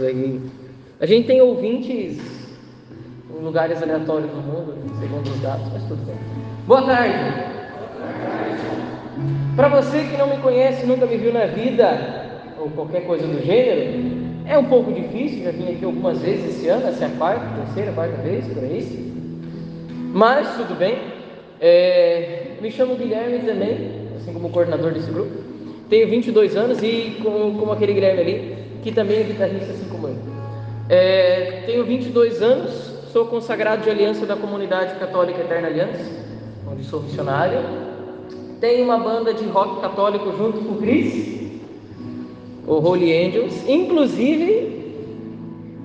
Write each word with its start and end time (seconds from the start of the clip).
aí. 0.00 0.40
A 1.00 1.06
gente 1.06 1.26
tem 1.26 1.40
ouvintes 1.40 2.18
em 3.30 3.44
lugares 3.44 3.80
aleatórios 3.80 4.30
do 4.30 4.36
mundo, 4.38 4.74
segundo 4.98 5.28
os 5.28 5.40
dados, 5.40 5.66
mas 5.72 5.82
tudo 5.84 6.04
bem. 6.04 6.16
Boa 6.66 6.82
tarde. 6.82 7.48
Para 9.54 9.68
você 9.68 10.04
que 10.04 10.16
não 10.16 10.28
me 10.28 10.38
conhece, 10.38 10.86
nunca 10.86 11.06
me 11.06 11.16
viu 11.16 11.32
na 11.32 11.46
vida, 11.46 12.52
ou 12.58 12.68
qualquer 12.70 13.06
coisa 13.06 13.26
do 13.26 13.40
gênero, 13.44 14.18
é 14.46 14.58
um 14.58 14.64
pouco 14.64 14.92
difícil, 14.92 15.44
já 15.44 15.50
vim 15.52 15.72
aqui 15.72 15.84
algumas 15.84 16.18
vezes 16.20 16.56
esse 16.56 16.68
ano, 16.68 16.88
essa 16.88 17.04
é 17.04 17.06
a 17.06 17.10
quarta, 17.10 17.46
terceira, 17.64 17.92
quarta 17.92 18.16
vez, 18.22 18.46
por 18.46 18.64
aí. 18.64 19.12
Mas 20.12 20.56
tudo 20.56 20.76
bem. 20.76 20.96
É, 21.60 22.56
me 22.60 22.70
chamo 22.70 22.96
Guilherme 22.96 23.40
também, 23.40 24.08
assim 24.16 24.32
como 24.32 24.50
coordenador 24.50 24.92
desse 24.92 25.10
grupo. 25.10 25.30
Tenho 25.88 26.08
22 26.08 26.56
anos 26.56 26.82
e 26.82 27.18
como, 27.22 27.58
como 27.58 27.72
aquele 27.72 27.94
Guilherme 27.94 28.20
ali, 28.20 28.57
que 28.82 28.92
também 28.92 29.20
é 29.20 29.22
guitarrista 29.24 29.72
assim 29.72 29.88
como 29.88 30.08
eu. 30.08 30.16
É, 30.88 31.62
tenho 31.66 31.84
22 31.84 32.40
anos, 32.40 32.72
sou 33.12 33.26
consagrado 33.26 33.82
de 33.82 33.90
aliança 33.90 34.24
da 34.24 34.36
comunidade 34.36 34.98
católica 34.98 35.40
Eterna 35.40 35.68
Aliança, 35.68 36.00
onde 36.70 36.84
sou 36.84 37.02
missionário. 37.02 37.60
Tenho 38.60 38.84
uma 38.84 38.98
banda 38.98 39.32
de 39.34 39.44
rock 39.44 39.80
católico 39.80 40.32
junto 40.36 40.58
com 40.58 40.74
o 40.74 40.78
Chris, 40.78 41.50
o 42.66 42.74
Holy 42.74 43.12
Angels. 43.12 43.68
Inclusive, 43.68 44.78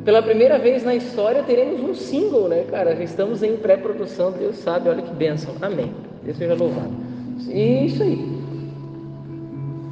pela 0.04 0.22
primeira 0.22 0.58
vez 0.58 0.84
na 0.84 0.96
história, 0.96 1.44
teremos 1.44 1.82
um 1.82 1.94
single, 1.94 2.48
né, 2.48 2.66
cara? 2.70 2.96
Já 2.96 3.04
estamos 3.04 3.44
em 3.44 3.58
pré-produção, 3.58 4.32
Deus 4.32 4.58
sabe, 4.58 4.90
olha 4.90 5.02
que 5.02 5.14
bênção. 5.14 5.54
Amém. 5.62 5.92
Deus 6.24 6.38
seja 6.38 6.56
louvado. 6.56 6.92
E 7.50 7.86
isso 7.86 8.04
aí. 8.04 8.34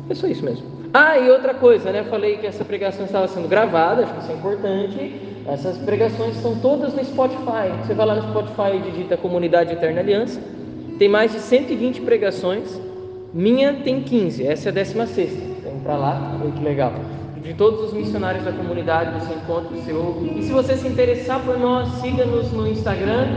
É 0.09 0.15
só 0.15 0.27
isso 0.27 0.43
mesmo. 0.43 0.80
Ah, 0.93 1.17
e 1.17 1.29
outra 1.29 1.53
coisa, 1.53 1.89
né? 1.89 2.03
Falei 2.03 2.37
que 2.37 2.45
essa 2.45 2.65
pregação 2.65 3.05
estava 3.05 3.25
sendo 3.27 3.47
gravada, 3.47 4.03
acho 4.03 4.13
que 4.13 4.19
isso 4.19 4.31
é 4.31 4.35
importante. 4.35 5.21
Essas 5.47 5.77
pregações 5.77 6.35
estão 6.35 6.59
todas 6.59 6.93
no 6.93 7.03
Spotify. 7.03 7.71
Você 7.81 7.93
vai 7.93 8.05
lá 8.05 8.15
no 8.15 8.23
Spotify 8.23 8.75
e 8.75 8.91
digita 8.91 9.15
Comunidade 9.15 9.71
Eterna 9.71 10.01
Aliança. 10.01 10.41
Tem 10.99 11.07
mais 11.07 11.31
de 11.31 11.39
120 11.39 12.01
pregações. 12.01 12.79
Minha 13.33 13.75
tem 13.75 14.01
15, 14.01 14.45
essa 14.45 14.67
é 14.67 14.71
a 14.71 14.73
16. 14.73 15.33
Vem 15.63 15.79
para 15.79 15.95
lá, 15.95 16.37
olha 16.41 16.51
que 16.51 16.61
legal. 16.61 16.91
De 17.41 17.53
todos 17.53 17.85
os 17.85 17.93
missionários 17.93 18.43
da 18.43 18.51
comunidade, 18.51 19.17
você 19.17 19.33
encontra, 19.33 19.69
você 19.69 19.93
ouve. 19.93 20.39
E 20.39 20.43
se 20.43 20.51
você 20.51 20.75
se 20.75 20.87
interessar 20.87 21.39
por 21.39 21.57
nós, 21.57 21.87
siga-nos 22.01 22.51
no 22.51 22.67
Instagram. 22.67 23.27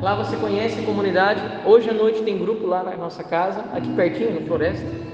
Lá 0.00 0.14
você 0.14 0.36
conhece 0.36 0.80
a 0.80 0.82
comunidade. 0.84 1.40
Hoje 1.66 1.90
à 1.90 1.92
noite 1.92 2.22
tem 2.22 2.38
grupo 2.38 2.66
lá 2.66 2.82
na 2.82 2.96
nossa 2.96 3.22
casa, 3.22 3.62
aqui 3.74 3.88
pertinho, 3.94 4.40
no 4.40 4.46
Floresta. 4.46 5.13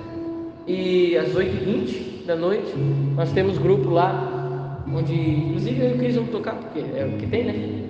E 0.72 1.16
às 1.16 1.30
8h20 1.30 2.26
da 2.26 2.36
noite 2.36 2.72
nós 3.16 3.32
temos 3.32 3.58
grupo 3.58 3.90
lá, 3.90 4.84
onde 4.94 5.12
inclusive 5.12 5.84
eu 5.84 5.90
e 5.90 5.94
o 5.94 5.98
Cris 5.98 6.14
vamos 6.14 6.30
tocar, 6.30 6.54
porque 6.54 6.78
é 6.78 7.04
o 7.04 7.18
que 7.18 7.26
tem, 7.26 7.44
né? 7.44 7.80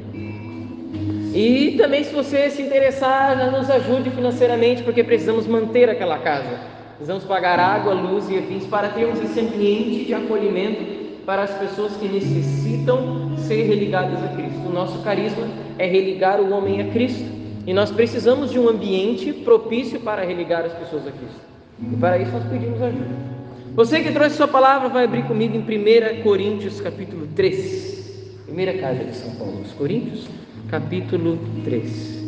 E 1.34 1.76
também 1.76 2.02
se 2.02 2.14
você 2.14 2.48
se 2.48 2.62
interessar, 2.62 3.52
nos 3.52 3.68
ajude 3.68 4.08
financeiramente, 4.10 4.82
porque 4.82 5.04
precisamos 5.04 5.46
manter 5.46 5.90
aquela 5.90 6.18
casa. 6.20 6.58
Precisamos 6.96 7.24
pagar 7.24 7.58
água, 7.58 7.92
luz 7.92 8.30
e 8.30 8.38
afins 8.38 8.64
para 8.64 8.88
termos 8.88 9.20
esse 9.20 9.38
ambiente 9.40 10.06
de 10.06 10.14
acolhimento 10.14 10.82
para 11.26 11.42
as 11.42 11.52
pessoas 11.58 11.94
que 11.98 12.08
necessitam 12.08 13.36
ser 13.36 13.64
religadas 13.64 14.24
a 14.24 14.28
Cristo. 14.28 14.66
O 14.66 14.72
nosso 14.72 15.02
carisma 15.02 15.46
é 15.78 15.86
religar 15.86 16.40
o 16.40 16.50
homem 16.50 16.80
a 16.80 16.90
Cristo. 16.90 17.28
E 17.66 17.74
nós 17.74 17.90
precisamos 17.90 18.50
de 18.50 18.58
um 18.58 18.70
ambiente 18.70 19.34
propício 19.34 20.00
para 20.00 20.24
religar 20.24 20.64
as 20.64 20.72
pessoas 20.72 21.06
a 21.06 21.10
Cristo. 21.10 21.50
E 21.82 21.96
para 21.96 22.18
isso 22.18 22.32
nós 22.32 22.44
pedimos 22.44 22.82
ajuda. 22.82 23.30
Você 23.74 24.00
que 24.00 24.12
trouxe 24.12 24.36
sua 24.36 24.48
palavra 24.48 24.88
vai 24.88 25.04
abrir 25.04 25.22
comigo 25.24 25.56
em 25.56 25.60
1 25.60 26.22
Coríntios 26.22 26.80
capítulo 26.80 27.26
3. 27.34 28.44
Primeira 28.44 28.74
casa 28.78 29.04
de 29.04 29.14
São 29.14 29.30
Paulo, 29.36 29.60
os 29.62 29.72
Coríntios, 29.72 30.28
capítulo 30.68 31.38
3. 31.64 32.20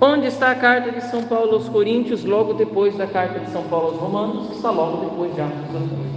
Onde 0.00 0.26
está 0.26 0.50
a 0.50 0.54
carta 0.54 0.90
de 0.90 1.02
São 1.04 1.22
Paulo 1.24 1.52
aos 1.52 1.68
Coríntios, 1.68 2.24
logo 2.24 2.54
depois 2.54 2.96
da 2.96 3.06
carta 3.06 3.38
de 3.38 3.50
São 3.50 3.64
Paulo 3.64 3.88
aos 3.88 3.96
Romanos, 3.98 4.56
está 4.56 4.70
logo 4.70 5.08
depois 5.08 5.34
de 5.34 5.40
Atos 5.42 5.58
dos. 5.72 6.16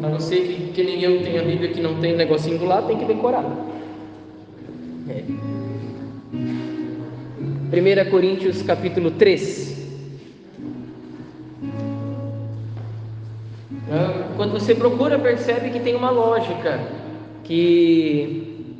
Para 0.00 0.10
você 0.10 0.36
que, 0.36 0.72
que 0.72 0.82
nem 0.82 1.02
eu 1.02 1.22
tem 1.22 1.38
a 1.38 1.42
Bíblia 1.42 1.72
que 1.72 1.80
não 1.80 2.00
tem 2.00 2.16
negocinho 2.16 2.58
do 2.58 2.64
lado, 2.64 2.86
tem 2.88 2.98
que 2.98 3.04
decorar. 3.04 3.44
É. 5.08 5.22
1 7.72 8.10
Coríntios 8.10 8.62
capítulo 8.62 9.10
3. 9.12 9.81
Quando 14.36 14.52
você 14.52 14.74
procura, 14.74 15.18
percebe 15.18 15.70
que 15.70 15.80
tem 15.80 15.94
uma 15.94 16.10
lógica, 16.10 16.80
que 17.44 18.76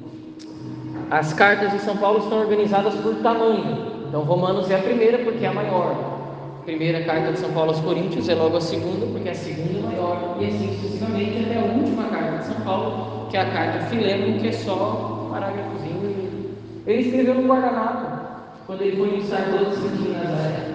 as 1.10 1.34
cartas 1.34 1.72
de 1.72 1.80
São 1.80 1.96
Paulo 1.98 2.20
estão 2.20 2.40
organizadas 2.40 2.94
por 2.94 3.16
tamanho. 3.16 3.92
Então, 4.08 4.22
Romanos 4.22 4.70
é 4.70 4.76
a 4.76 4.82
primeira 4.82 5.18
porque 5.18 5.44
é 5.44 5.48
a 5.48 5.52
maior. 5.52 6.12
A 6.60 6.64
primeira 6.64 7.02
carta 7.04 7.32
de 7.32 7.38
São 7.38 7.52
Paulo 7.52 7.70
aos 7.70 7.80
Coríntios 7.80 8.28
é 8.28 8.34
logo 8.34 8.56
a 8.56 8.60
segunda, 8.60 9.04
porque 9.06 9.28
a 9.28 9.34
segunda 9.34 9.78
é 9.78 9.82
maior, 9.82 10.36
e 10.40 10.46
assim 10.46 10.78
sucessivamente 10.80 11.44
até 11.44 11.58
a 11.58 11.64
última 11.64 12.04
carta 12.04 12.38
de 12.38 12.44
São 12.44 12.60
Paulo, 12.64 13.26
que 13.30 13.36
é 13.36 13.40
a 13.40 13.50
carta 13.50 13.86
Filemo, 13.86 14.40
que 14.40 14.48
é 14.48 14.52
só 14.52 15.26
um 15.26 15.30
parágrafozinho. 15.30 16.54
Ele 16.86 17.02
escreveu 17.02 17.34
no 17.34 17.48
guardanapo, 17.48 18.22
quando 18.66 18.82
ele 18.82 18.96
foi 18.96 19.08
iniciar 19.08 19.48
todas 19.50 19.78
as 19.78 19.84
em 19.84 20.12
Nazaré. 20.12 20.66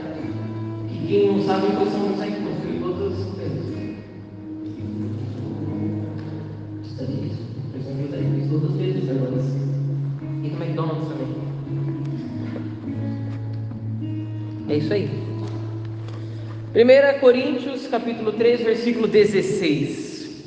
Que 0.90 1.08
quem 1.08 1.32
não 1.32 1.42
sabe, 1.42 1.68
depois 1.68 1.94
não 1.94 2.10
consegue 2.10 2.47
É 14.70 14.76
isso 14.76 14.94
aí. 14.94 15.10
1 16.76 17.20
Coríntios 17.20 17.88
capítulo 17.88 18.34
3, 18.34 18.62
versículo 18.62 19.08
16. 19.08 20.46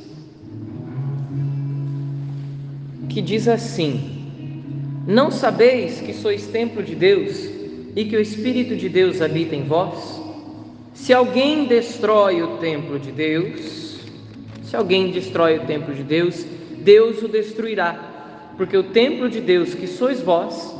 Que 3.09 3.22
diz 3.22 3.48
assim: 3.48 5.03
Não 5.06 5.30
sabeis 5.30 6.00
que 6.00 6.12
sois 6.12 6.47
templo 6.47 6.82
de 6.82 6.94
Deus 6.94 7.48
e 7.97 8.04
que 8.04 8.16
o 8.16 8.20
Espírito 8.20 8.76
de 8.76 8.88
Deus 8.88 9.22
habita 9.22 9.56
em 9.56 9.64
vós? 9.64 10.20
Se 10.92 11.14
alguém 11.14 11.64
destrói 11.66 12.42
o 12.42 12.59
templo 12.59 12.98
de 12.98 13.10
Deus, 13.10 14.00
se 14.62 14.76
alguém 14.76 15.10
destrói 15.10 15.56
o 15.56 15.66
templo 15.66 15.94
de 15.94 16.03
Deus, 16.03 16.44
Deus 16.78 17.22
o 17.22 17.28
destruirá, 17.28 18.53
porque 18.56 18.76
o 18.76 18.82
templo 18.82 19.30
de 19.30 19.41
Deus 19.41 19.75
que 19.75 19.86
sois 19.86 20.20
vós 20.20 20.72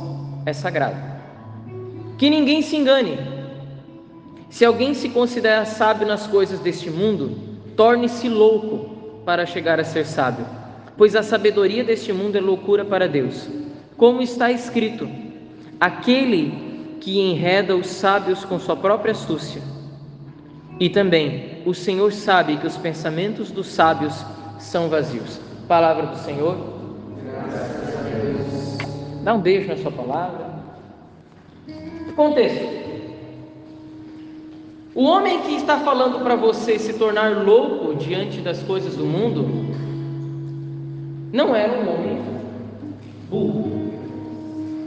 é 0.45 0.53
sagrado. 0.53 1.11
Que 2.17 2.29
ninguém 2.29 2.61
se 2.61 2.75
engane, 2.75 3.17
se 4.51 4.65
alguém 4.65 4.93
se 4.93 5.07
considera 5.07 5.63
sábio 5.63 6.05
nas 6.05 6.27
coisas 6.27 6.59
deste 6.59 6.89
mundo, 6.91 7.37
torne-se 7.77 8.27
louco 8.27 9.23
para 9.25 9.45
chegar 9.45 9.79
a 9.79 9.83
ser 9.85 10.05
sábio, 10.05 10.45
pois 10.97 11.15
a 11.15 11.23
sabedoria 11.23 11.85
deste 11.85 12.11
mundo 12.11 12.37
é 12.37 12.41
loucura 12.41 12.83
para 12.83 13.07
Deus. 13.07 13.49
Como 13.95 14.21
está 14.21 14.51
escrito: 14.51 15.09
aquele 15.79 16.97
que 16.99 17.21
enreda 17.21 17.77
os 17.77 17.87
sábios 17.87 18.43
com 18.43 18.59
sua 18.59 18.75
própria 18.75 19.13
astúcia. 19.13 19.61
E 20.77 20.89
também 20.89 21.61
o 21.65 21.73
Senhor 21.73 22.11
sabe 22.11 22.57
que 22.57 22.67
os 22.67 22.75
pensamentos 22.75 23.51
dos 23.51 23.67
sábios 23.67 24.25
são 24.59 24.89
vazios. 24.89 25.39
Palavra 25.65 26.07
do 26.07 26.17
Senhor. 26.17 26.57
Dá 29.23 29.33
um 29.33 29.39
beijo 29.39 29.69
na 29.69 29.77
sua 29.77 29.91
palavra. 29.91 30.45
Contexto. 32.17 32.90
O 34.93 35.03
homem 35.03 35.41
que 35.41 35.55
está 35.55 35.79
falando 35.79 36.21
para 36.21 36.35
você 36.35 36.77
se 36.77 36.93
tornar 36.93 37.45
louco 37.45 37.95
diante 37.95 38.41
das 38.41 38.61
coisas 38.63 38.95
do 38.95 39.05
mundo 39.05 39.47
não 41.31 41.55
era 41.55 41.71
um 41.71 41.93
homem 41.93 42.21
burro. 43.29 43.93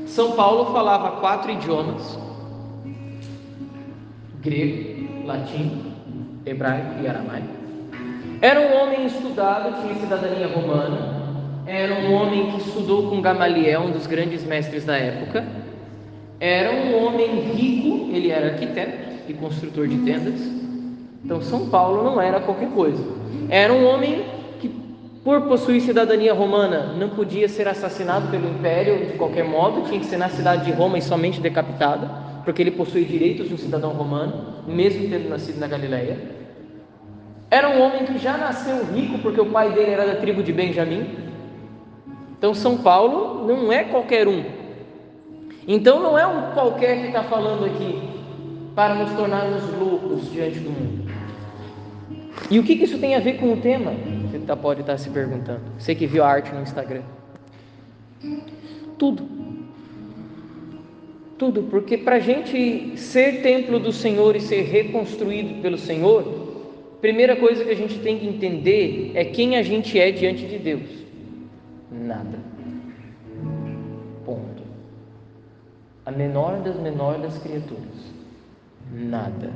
São 0.07 0.33
Paulo 0.33 0.73
falava 0.73 1.21
quatro 1.21 1.51
idiomas: 1.51 2.19
grego, 4.43 5.27
latim, 5.27 5.95
hebraico 6.45 7.03
e 7.03 7.09
aramaico. 7.09 7.49
Era 8.43 8.61
um 8.61 8.83
homem 8.83 9.07
estudado, 9.07 9.81
tinha 9.81 9.95
cidadania 9.95 10.49
romana. 10.49 11.25
Era 11.67 11.95
um 11.95 12.13
homem 12.13 12.51
que 12.51 12.59
estudou 12.59 13.09
com 13.09 13.23
Gamaliel, 13.23 13.81
um 13.81 13.91
dos 13.91 14.07
grandes 14.07 14.45
mestres 14.45 14.85
da 14.85 14.99
época. 14.99 15.47
Era 16.39 16.71
um 16.73 17.07
homem 17.07 17.41
rico, 17.55 18.04
era 18.35 18.53
arquiteto 18.53 19.15
e 19.29 19.35
construtor 19.35 19.89
de 19.89 19.99
tendas. 19.99 20.41
Então, 21.25 21.41
São 21.41 21.71
Paulo 21.71 22.05
não 22.05 22.21
era 22.21 22.41
qualquer 22.41 22.69
coisa. 22.71 23.03
Era 23.49 23.73
um 23.73 23.87
homem 23.87 24.25
que, 24.61 24.69
por 25.25 25.43
possuir 25.43 25.81
cidadania 25.81 26.35
romana, 26.35 26.93
não 26.99 27.09
podia 27.11 27.49
ser 27.49 27.67
assassinado 27.67 28.29
pelo 28.29 28.49
império 28.49 29.07
de 29.07 29.13
qualquer 29.15 29.45
modo, 29.45 29.89
tinha 29.89 29.99
que 29.99 30.07
ser 30.07 30.19
na 30.19 30.29
cidade 30.29 30.67
de 30.67 30.73
Roma 30.73 30.99
e 30.99 31.03
somente 31.03 31.41
decapitado, 31.41 32.11
porque 32.45 32.61
ele 32.61 32.71
possui 32.73 33.05
direitos 33.05 33.49
de 33.49 33.55
um 33.55 33.59
cidadão 33.59 33.93
romano, 33.93 34.63
mesmo 34.67 35.09
tendo 35.09 35.31
nascido 35.31 35.59
na 35.59 35.67
Galileia. 35.67 36.19
Era 37.51 37.71
um 37.71 37.81
homem 37.81 38.05
que 38.05 38.19
já 38.19 38.37
nasceu 38.37 38.85
rico, 38.93 39.19
porque 39.19 39.41
o 39.41 39.47
pai 39.47 39.73
dele 39.73 39.93
era 39.93 40.07
da 40.07 40.17
tribo 40.17 40.43
de 40.43 40.53
Benjamim. 40.53 41.07
Então, 42.37 42.53
São 42.53 42.77
Paulo 42.77 43.47
não 43.47 43.73
é 43.73 43.85
qualquer 43.85 44.29
um. 44.29 44.45
Então, 45.67 46.01
não 46.01 46.19
é 46.19 46.27
um 46.27 46.53
qualquer 46.53 47.01
que 47.01 47.07
está 47.07 47.23
falando 47.23 47.65
aqui 47.65 48.04
para 48.75 48.95
nos 48.95 49.13
tornarmos 49.13 49.63
loucos 49.79 50.31
diante 50.33 50.59
do 50.59 50.71
mundo. 50.71 51.11
E 52.51 52.59
o 52.59 52.63
que, 52.63 52.77
que 52.77 52.85
isso 52.85 52.99
tem 52.99 53.15
a 53.15 53.21
ver 53.21 53.35
com 53.35 53.53
o 53.53 53.57
tema? 53.57 53.93
Você 54.31 54.39
tá, 54.41 54.57
pode 54.57 54.81
estar 54.81 54.95
tá 54.95 54.99
se 54.99 55.09
perguntando. 55.11 55.61
Você 55.79 55.95
que 55.95 56.07
viu 56.07 56.25
a 56.25 56.29
arte 56.29 56.53
no 56.53 56.63
Instagram. 56.63 57.03
Tudo. 58.99 59.27
Tudo, 61.39 61.65
porque 61.65 61.99
para 61.99 62.17
a 62.17 62.21
gente 62.21 62.97
ser 62.97 63.43
templo 63.43 63.81
do 63.81 63.93
Senhor 63.93 64.37
e 64.37 64.41
ser 64.41 64.63
reconstruído 64.63 65.61
pelo 65.61 65.77
Senhor, 65.77 66.23
primeira 67.01 67.37
coisa 67.37 67.65
que 67.65 67.71
a 67.71 67.77
gente 67.77 67.99
tem 67.99 68.19
que 68.19 68.27
entender 68.27 69.13
é 69.15 69.25
quem 69.25 69.57
a 69.57 69.63
gente 69.63 69.99
é 69.99 70.11
diante 70.11 70.47
de 70.47 70.59
Deus. 70.59 70.89
Nada. 71.91 72.39
Ponto. 74.25 74.63
A 76.07 76.11
menor 76.13 76.61
das 76.61 76.77
menores 76.77 77.23
das 77.23 77.39
criaturas. 77.39 78.15
Nada. 78.93 79.51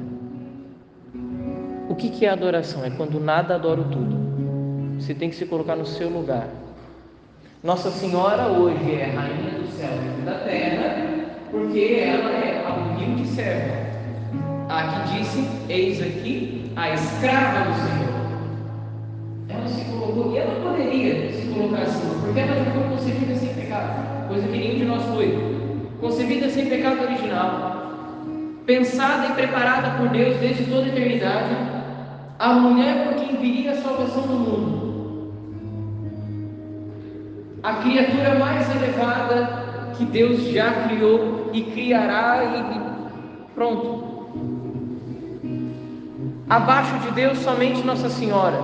O 1.88 1.94
que, 1.94 2.25
é 2.25 2.28
adoração? 2.28 2.84
É 2.84 2.90
quando 2.90 3.19
nada 3.19 3.54
adora 3.54 3.82
tudo. 3.84 4.96
Você 4.98 5.14
tem 5.14 5.30
que 5.30 5.36
se 5.36 5.46
colocar 5.46 5.76
no 5.76 5.86
seu 5.86 6.08
lugar. 6.08 6.48
Nossa 7.62 7.90
Senhora 7.90 8.48
hoje 8.48 8.94
é 8.94 9.06
rainha 9.06 9.58
do 9.58 9.66
céu 9.76 9.90
e 10.19 10.22
da 10.22 10.34
terra, 10.40 10.96
porque 11.50 12.02
ela 12.04 12.30
é 12.30 12.64
a 12.66 12.75
humilde 12.75 13.26
serva. 13.26 13.75
A 14.69 15.04
que 15.04 15.19
disse: 15.19 15.48
Eis 15.69 16.00
aqui 16.00 16.70
a 16.76 16.94
escrava 16.94 17.70
do 17.70 17.75
Senhor. 17.75 18.19
Ela 19.48 19.66
se 19.66 19.84
colocou, 19.86 20.34
e 20.34 20.38
ela 20.38 20.60
poderia 20.60 21.32
se 21.32 21.48
colocar 21.48 21.82
assim, 21.82 22.20
porque 22.20 22.38
ela 22.38 22.64
já 22.64 22.70
foi 22.70 22.82
concebida 22.90 23.34
sem 23.34 23.54
pecado, 23.54 24.28
coisa 24.28 24.46
que 24.46 24.58
nenhum 24.58 24.78
de 24.78 24.84
nós 24.84 25.02
foi. 25.04 25.58
Concebida 26.00 26.48
sem 26.50 26.66
pecado 26.66 27.02
original, 27.02 27.68
pensada 28.69 29.29
e 29.29 29.32
preparada 29.32 29.97
por 29.97 30.11
Deus 30.11 30.37
desde 30.37 30.67
toda 30.67 30.85
a 30.85 30.88
eternidade, 30.88 31.56
a 32.38 32.53
mulher 32.53 33.06
por 33.06 33.15
quem 33.15 33.35
viria 33.37 33.70
a 33.70 33.76
salvação 33.76 34.26
do 34.26 34.35
mundo. 34.35 35.32
A 37.62 37.76
criatura 37.76 38.38
mais 38.38 38.69
elevada 38.76 39.93
que 39.97 40.05
Deus 40.05 40.43
já 40.43 40.87
criou 40.87 41.49
e 41.55 41.62
criará 41.62 42.44
e 42.44 43.55
pronto. 43.55 44.29
Abaixo 46.50 46.99
de 46.99 47.11
Deus, 47.12 47.38
somente 47.38 47.82
Nossa 47.87 48.11
Senhora, 48.11 48.61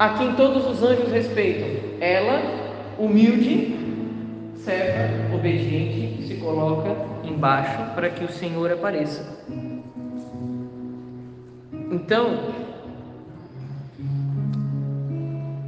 a 0.00 0.08
quem 0.10 0.32
todos 0.34 0.66
os 0.66 0.82
anjos 0.82 1.12
respeitam. 1.12 1.68
Ela, 2.00 2.42
humilde, 2.98 3.75
serva, 4.66 5.32
obediente, 5.32 6.26
se 6.26 6.34
coloca 6.34 6.90
embaixo 7.22 7.94
para 7.94 8.10
que 8.10 8.24
o 8.24 8.32
Senhor 8.32 8.72
apareça. 8.72 9.24
Então, 11.88 12.52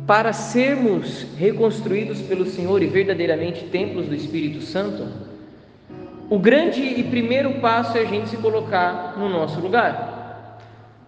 para 0.05 0.33
sermos 0.33 1.29
reconstruídos 1.37 2.21
pelo 2.23 2.45
Senhor 2.45 2.83
e 2.83 2.89
verdadeiramente 2.89 3.67
templos 3.67 4.06
do 4.06 4.17
Espírito 4.17 4.62
Santo, 4.62 5.06
o 6.29 6.39
grande 6.39 6.83
e 6.83 7.05
primeiro 7.05 7.61
passo 7.61 7.97
é 7.97 8.00
a 8.00 8.05
gente 8.05 8.29
se 8.29 8.37
colocar 8.39 9.15
no 9.17 9.29
nosso 9.29 9.61
lugar. 9.61 10.59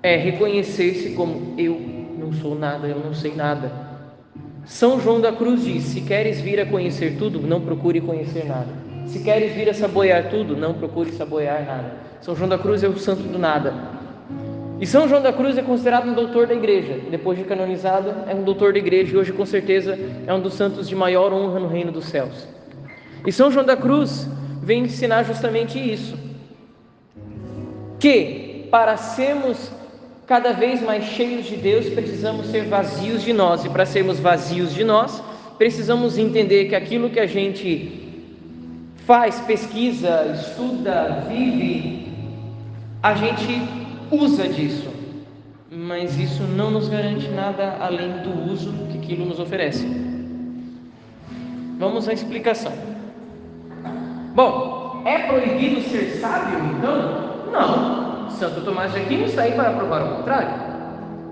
É 0.00 0.16
reconhecer-se 0.16 1.10
como 1.10 1.54
eu 1.58 1.78
não 2.16 2.32
sou 2.34 2.54
nada, 2.54 2.86
eu 2.86 3.00
não 3.00 3.12
sei 3.12 3.34
nada. 3.34 3.89
São 4.70 5.00
João 5.00 5.20
da 5.20 5.32
Cruz 5.32 5.64
diz: 5.64 5.82
se 5.82 6.00
queres 6.00 6.40
vir 6.40 6.60
a 6.60 6.64
conhecer 6.64 7.16
tudo, 7.18 7.40
não 7.40 7.60
procure 7.60 8.00
conhecer 8.00 8.44
nada. 8.46 8.68
Se 9.04 9.18
queres 9.18 9.52
vir 9.52 9.68
a 9.68 9.74
saboiar 9.74 10.30
tudo, 10.30 10.56
não 10.56 10.74
procure 10.74 11.10
saboiar 11.10 11.66
nada. 11.66 11.94
São 12.20 12.36
João 12.36 12.48
da 12.48 12.56
Cruz 12.56 12.84
é 12.84 12.88
o 12.88 12.96
santo 12.96 13.24
do 13.24 13.36
nada. 13.36 13.74
E 14.80 14.86
São 14.86 15.08
João 15.08 15.20
da 15.20 15.32
Cruz 15.32 15.58
é 15.58 15.62
considerado 15.62 16.08
um 16.08 16.14
doutor 16.14 16.46
da 16.46 16.54
igreja. 16.54 17.00
Depois 17.10 17.36
de 17.36 17.44
canonizado, 17.44 18.14
é 18.28 18.34
um 18.34 18.44
doutor 18.44 18.72
da 18.72 18.78
igreja 18.78 19.12
e 19.12 19.16
hoje, 19.18 19.32
com 19.32 19.44
certeza, 19.44 19.98
é 20.24 20.32
um 20.32 20.40
dos 20.40 20.54
santos 20.54 20.88
de 20.88 20.94
maior 20.94 21.32
honra 21.32 21.58
no 21.58 21.66
reino 21.66 21.90
dos 21.90 22.04
céus. 22.04 22.46
E 23.26 23.32
São 23.32 23.50
João 23.50 23.66
da 23.66 23.76
Cruz 23.76 24.28
vem 24.62 24.84
ensinar 24.84 25.24
justamente 25.24 25.80
isso. 25.80 26.16
Que 27.98 28.68
para 28.70 28.96
sermos 28.96 29.72
cada 30.30 30.52
vez 30.52 30.80
mais 30.80 31.06
cheios 31.06 31.46
de 31.46 31.56
Deus, 31.56 31.88
precisamos 31.88 32.46
ser 32.46 32.66
vazios 32.66 33.20
de 33.20 33.32
nós, 33.32 33.64
e 33.64 33.68
para 33.68 33.84
sermos 33.84 34.20
vazios 34.20 34.72
de 34.72 34.84
nós, 34.84 35.20
precisamos 35.58 36.16
entender 36.16 36.66
que 36.66 36.76
aquilo 36.76 37.10
que 37.10 37.18
a 37.18 37.26
gente 37.26 38.22
faz, 39.04 39.40
pesquisa, 39.40 40.32
estuda, 40.40 41.26
vive, 41.28 42.12
a 43.02 43.12
gente 43.14 43.60
usa 44.08 44.46
disso, 44.46 44.88
mas 45.68 46.16
isso 46.16 46.44
não 46.44 46.70
nos 46.70 46.88
garante 46.88 47.26
nada 47.26 47.78
além 47.80 48.22
do 48.22 48.52
uso 48.52 48.72
que 48.92 48.98
aquilo 48.98 49.26
nos 49.26 49.40
oferece. 49.40 49.84
Vamos 51.76 52.08
à 52.08 52.12
explicação. 52.12 52.72
Bom, 54.36 55.02
é 55.04 55.26
proibido 55.26 55.80
ser 55.80 56.20
sábio 56.20 56.56
então? 56.78 57.50
Não. 57.50 57.99
Santo 58.32 58.62
Tomás 58.62 58.92
de 58.92 59.00
Aquino 59.00 59.24
está 59.24 59.42
aí 59.42 59.52
para 59.52 59.70
provar 59.72 60.02
o 60.02 60.16
contrário. 60.16 60.70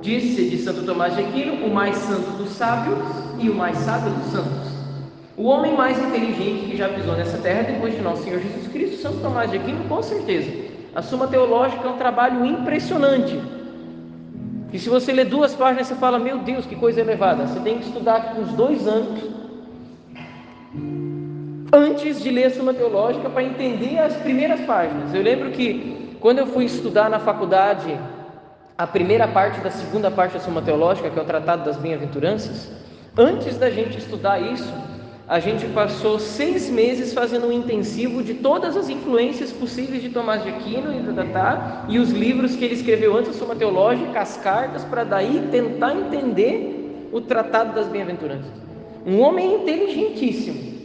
Disse 0.00 0.48
de 0.48 0.58
Santo 0.58 0.84
Tomás 0.84 1.14
de 1.14 1.22
Aquino, 1.22 1.66
o 1.66 1.72
mais 1.72 1.96
santo 1.96 2.30
dos 2.36 2.50
sábios 2.50 2.98
e 3.38 3.48
o 3.48 3.54
mais 3.54 3.76
sábio 3.78 4.10
dos 4.10 4.32
santos. 4.32 4.78
O 5.36 5.44
homem 5.44 5.76
mais 5.76 5.98
inteligente 5.98 6.70
que 6.70 6.76
já 6.76 6.88
pisou 6.88 7.14
nessa 7.16 7.38
terra 7.38 7.62
depois 7.62 7.94
de 7.94 8.00
nosso 8.00 8.24
Senhor 8.24 8.40
Jesus 8.40 8.68
Cristo, 8.68 9.02
Santo 9.02 9.18
Tomás 9.18 9.50
de 9.50 9.56
Aquino, 9.56 9.84
com 9.88 10.02
certeza. 10.02 10.50
A 10.94 11.02
Suma 11.02 11.28
Teológica 11.28 11.86
é 11.86 11.90
um 11.90 11.96
trabalho 11.96 12.44
impressionante. 12.44 13.40
E 14.72 14.78
se 14.78 14.88
você 14.88 15.12
lê 15.12 15.24
duas 15.24 15.54
páginas, 15.54 15.86
você 15.86 15.94
fala: 15.94 16.18
Meu 16.18 16.38
Deus, 16.38 16.66
que 16.66 16.76
coisa 16.76 17.00
elevada. 17.00 17.46
Você 17.46 17.60
tem 17.60 17.78
que 17.78 17.86
estudar 17.86 18.36
uns 18.38 18.52
dois 18.52 18.86
anos 18.86 19.20
antes 21.72 22.22
de 22.22 22.30
ler 22.30 22.44
a 22.44 22.50
Suma 22.50 22.74
Teológica 22.74 23.28
para 23.28 23.42
entender 23.42 23.98
as 23.98 24.14
primeiras 24.16 24.60
páginas. 24.60 25.14
Eu 25.14 25.22
lembro 25.22 25.50
que 25.50 25.97
quando 26.20 26.38
eu 26.38 26.46
fui 26.46 26.64
estudar 26.64 27.08
na 27.08 27.18
faculdade 27.18 27.98
a 28.76 28.86
primeira 28.86 29.26
parte 29.26 29.60
da 29.60 29.70
segunda 29.70 30.10
parte 30.10 30.34
da 30.34 30.40
Suma 30.40 30.62
Teológica, 30.62 31.10
que 31.10 31.18
é 31.18 31.22
o 31.22 31.24
Tratado 31.24 31.64
das 31.64 31.76
Bem-aventuranças, 31.76 32.70
antes 33.16 33.58
da 33.58 33.70
gente 33.70 33.98
estudar 33.98 34.40
isso, 34.40 34.72
a 35.28 35.40
gente 35.40 35.66
passou 35.66 36.18
seis 36.18 36.70
meses 36.70 37.12
fazendo 37.12 37.48
um 37.48 37.52
intensivo 37.52 38.22
de 38.22 38.34
todas 38.34 38.76
as 38.76 38.88
influências 38.88 39.52
possíveis 39.52 40.00
de 40.00 40.08
Tomás 40.08 40.42
de 40.42 40.48
Aquino 40.48 40.92
e 40.92 41.12
Tatá, 41.12 41.84
e 41.88 41.98
os 41.98 42.10
livros 42.10 42.56
que 42.56 42.64
ele 42.64 42.74
escreveu 42.74 43.16
antes 43.16 43.32
da 43.32 43.38
Suma 43.38 43.54
Teológica, 43.54 44.20
as 44.20 44.36
cartas, 44.38 44.84
para 44.84 45.04
daí 45.04 45.48
tentar 45.50 45.94
entender 45.94 47.08
o 47.12 47.20
Tratado 47.20 47.74
das 47.74 47.88
Bem-aventuranças. 47.88 48.50
Um 49.06 49.20
homem 49.20 49.56
inteligentíssimo, 49.56 50.78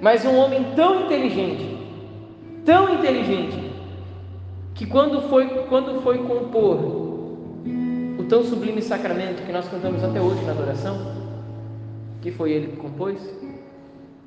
mas 0.00 0.24
um 0.24 0.36
homem 0.36 0.64
tão 0.74 1.02
inteligente, 1.02 1.78
tão 2.64 2.94
inteligente, 2.94 3.73
que 4.74 4.86
quando 4.86 5.22
foi, 5.28 5.48
quando 5.68 6.02
foi 6.02 6.18
compor 6.18 6.76
o 8.18 8.24
tão 8.28 8.42
sublime 8.42 8.82
sacramento 8.82 9.44
que 9.46 9.52
nós 9.52 9.68
cantamos 9.68 10.02
até 10.02 10.20
hoje 10.20 10.42
na 10.44 10.52
adoração, 10.52 11.14
que 12.20 12.32
foi 12.32 12.52
ele 12.52 12.68
que 12.68 12.76
compôs, 12.76 13.18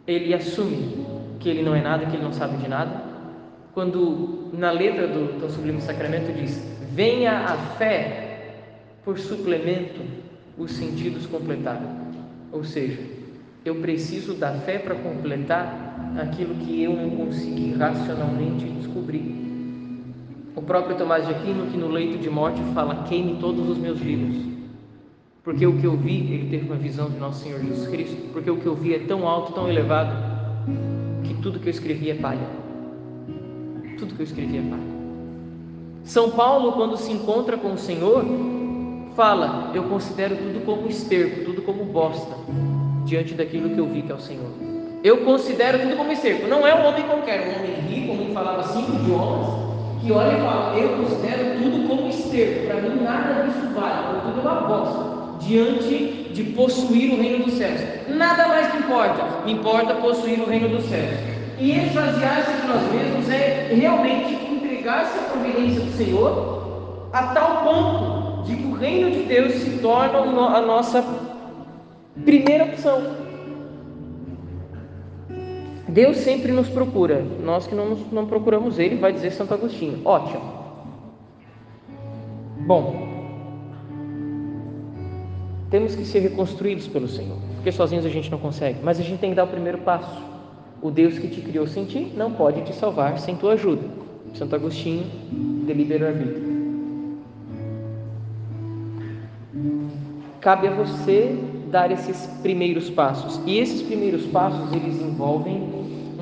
ele 0.06 0.34
assume 0.34 1.06
que 1.40 1.50
ele 1.50 1.64
não 1.64 1.76
é 1.76 1.82
nada, 1.82 2.06
que 2.06 2.16
ele 2.16 2.24
não 2.24 2.32
sabe 2.32 2.58
de 2.58 2.68
nada, 2.68 3.04
quando 3.74 4.50
na 4.54 4.72
letra 4.72 5.08
do 5.08 5.40
tão 5.40 5.50
sublime 5.50 5.82
sacramento 5.82 6.34
diz: 6.34 6.64
Venha 6.94 7.32
a 7.32 7.58
fé 7.78 8.54
por 9.04 9.20
suplemento 9.20 10.02
os 10.58 10.72
sentidos 10.72 11.26
completar. 11.26 11.82
Ou 12.52 12.64
seja, 12.64 13.00
eu 13.66 13.76
preciso 13.76 14.34
da 14.34 14.54
fé 14.54 14.80
para 14.80 14.96
completar 14.96 16.14
aquilo 16.22 16.56
que 16.56 16.82
eu 16.82 16.94
não 16.94 17.10
consegui 17.12 17.74
racionalmente 17.74 18.66
descobrir. 18.66 19.47
O 20.58 20.62
próprio 20.64 20.98
Tomás 20.98 21.24
de 21.24 21.32
Aquino, 21.32 21.68
que 21.68 21.78
no 21.78 21.88
leito 21.88 22.18
de 22.18 22.32
morte 22.32 22.60
fala: 22.74 23.04
queime 23.08 23.38
todos 23.40 23.70
os 23.70 23.78
meus 23.78 24.02
livros. 24.02 24.36
Porque 25.44 25.68
o 25.68 25.78
que 25.78 25.86
eu 25.86 25.96
vi, 25.96 26.34
ele 26.34 26.50
teve 26.50 26.66
uma 26.66 26.76
visão 26.76 27.12
de 27.12 27.20
nosso 27.20 27.44
Senhor 27.44 27.62
Jesus 27.62 27.88
Cristo. 27.88 28.34
Porque 28.34 28.50
o 28.50 28.58
que 28.58 28.66
eu 28.66 28.74
vi 28.74 28.96
é 28.96 29.00
tão 29.00 29.28
alto, 29.28 29.54
tão 29.54 29.70
elevado, 29.70 30.12
que 31.24 31.36
tudo 31.36 31.60
que 31.60 31.68
eu 31.68 31.72
escrevi 31.72 32.10
é 32.10 32.16
palha. 32.16 32.50
Tudo 34.00 34.16
que 34.16 34.20
eu 34.20 34.24
escrevi 34.24 34.58
é 34.58 34.62
palha. 34.62 34.98
São 36.04 36.32
Paulo, 36.32 36.72
quando 36.72 36.98
se 36.98 37.12
encontra 37.12 37.56
com 37.56 37.74
o 37.74 37.78
Senhor, 37.78 38.26
fala: 39.16 39.72
Eu 39.76 39.84
considero 39.84 40.36
tudo 40.38 40.66
como 40.66 40.88
esterco, 40.88 41.46
tudo 41.46 41.62
como 41.62 41.86
bosta 41.86 42.36
diante 43.06 43.36
daquilo 43.36 43.70
que 43.70 43.78
eu 43.78 43.88
vi 43.88 44.02
que 44.02 44.12
é 44.12 44.16
o 44.16 44.20
Senhor. 44.20 44.50
Eu 45.04 45.24
considero 45.24 45.78
tudo 45.80 45.96
como 45.96 46.12
esterco. 46.12 46.48
Não 46.48 46.66
é 46.66 46.74
um 46.74 46.88
homem 46.88 47.04
qualquer, 47.04 47.48
um 47.48 47.60
homem 47.60 47.76
rico, 47.82 48.12
um 48.12 48.16
homem 48.16 48.28
que 48.30 48.34
falava 48.34 48.64
cinco 48.64 48.92
idiomas, 48.96 49.67
que 50.02 50.12
olha 50.12 50.38
e 50.38 50.42
fala: 50.42 50.78
Eu 50.78 50.90
considero 50.98 51.62
tudo 51.62 51.88
como 51.88 52.10
esterco, 52.10 52.68
para 52.68 52.82
mim 52.82 53.04
nada 53.04 53.44
disso 53.44 53.68
vale, 53.74 54.22
tudo 54.22 54.40
é 54.40 54.52
uma 54.52 54.62
bosta 54.62 55.18
diante 55.40 56.30
de 56.34 56.44
possuir 56.44 57.14
o 57.14 57.22
reino 57.22 57.46
dos 57.46 57.54
céus. 57.54 57.82
Nada 58.10 58.48
mais 58.48 58.74
me 58.74 58.80
importa, 58.82 59.50
importa 59.50 59.96
possuir 59.96 60.40
o 60.42 60.46
reino 60.46 60.70
dos 60.70 60.86
céus. 60.86 61.38
E 61.60 61.72
esvaziar-se 61.72 62.52
de 62.62 62.68
nós 62.68 62.92
mesmos 62.92 63.30
é 63.30 63.70
realmente 63.74 64.34
entregar-se 64.52 65.18
à 65.18 65.22
providência 65.24 65.82
do 65.82 65.92
Senhor 65.98 67.10
a 67.12 67.24
tal 67.28 67.64
ponto 67.64 68.44
de 68.44 68.56
que 68.56 68.68
o 68.68 68.76
reino 68.76 69.10
de 69.10 69.24
Deus 69.24 69.54
se 69.54 69.80
torna 69.80 70.20
a 70.20 70.62
nossa 70.62 71.04
primeira 72.24 72.66
opção. 72.66 73.27
Deus 75.98 76.18
sempre 76.18 76.52
nos 76.52 76.70
procura, 76.70 77.26
nós 77.44 77.66
que 77.66 77.74
não, 77.74 77.90
nos, 77.90 78.12
não 78.12 78.28
procuramos 78.28 78.78
Ele, 78.78 78.98
vai 78.98 79.12
dizer 79.12 79.32
Santo 79.32 79.56
Agostinho. 79.56 80.00
Ótimo. 80.06 80.44
Bom, 82.68 83.08
temos 85.72 85.96
que 85.96 86.06
ser 86.06 86.20
reconstruídos 86.20 86.88
pelo 86.88 87.08
Senhor, 87.08 87.40
porque 87.56 87.72
sozinhos 87.72 88.06
a 88.06 88.10
gente 88.10 88.30
não 88.30 88.38
consegue, 88.38 88.78
mas 88.84 89.00
a 89.00 89.02
gente 89.02 89.18
tem 89.18 89.32
que 89.32 89.36
dar 89.36 89.46
o 89.46 89.48
primeiro 89.48 89.80
passo. 89.80 90.22
O 90.84 90.92
Deus 90.92 91.18
que 91.18 91.30
te 91.30 91.42
criou 91.42 91.66
sem 91.66 91.86
ti 91.86 92.14
não 92.16 92.32
pode 92.32 92.62
te 92.62 92.76
salvar 92.76 93.18
sem 93.18 93.36
tua 93.36 93.54
ajuda. 93.54 93.82
Santo 94.36 94.54
Agostinho, 94.54 95.04
delibera 95.66 96.12
vida. 96.12 96.40
Cabe 100.42 100.68
a 100.68 100.76
você 100.76 101.36
dar 101.72 101.92
esses 101.92 102.28
primeiros 102.44 102.88
passos. 102.88 103.42
E 103.48 103.58
esses 103.58 103.82
primeiros 103.82 104.28
passos 104.28 104.72
eles 104.72 105.02
envolvem 105.02 105.77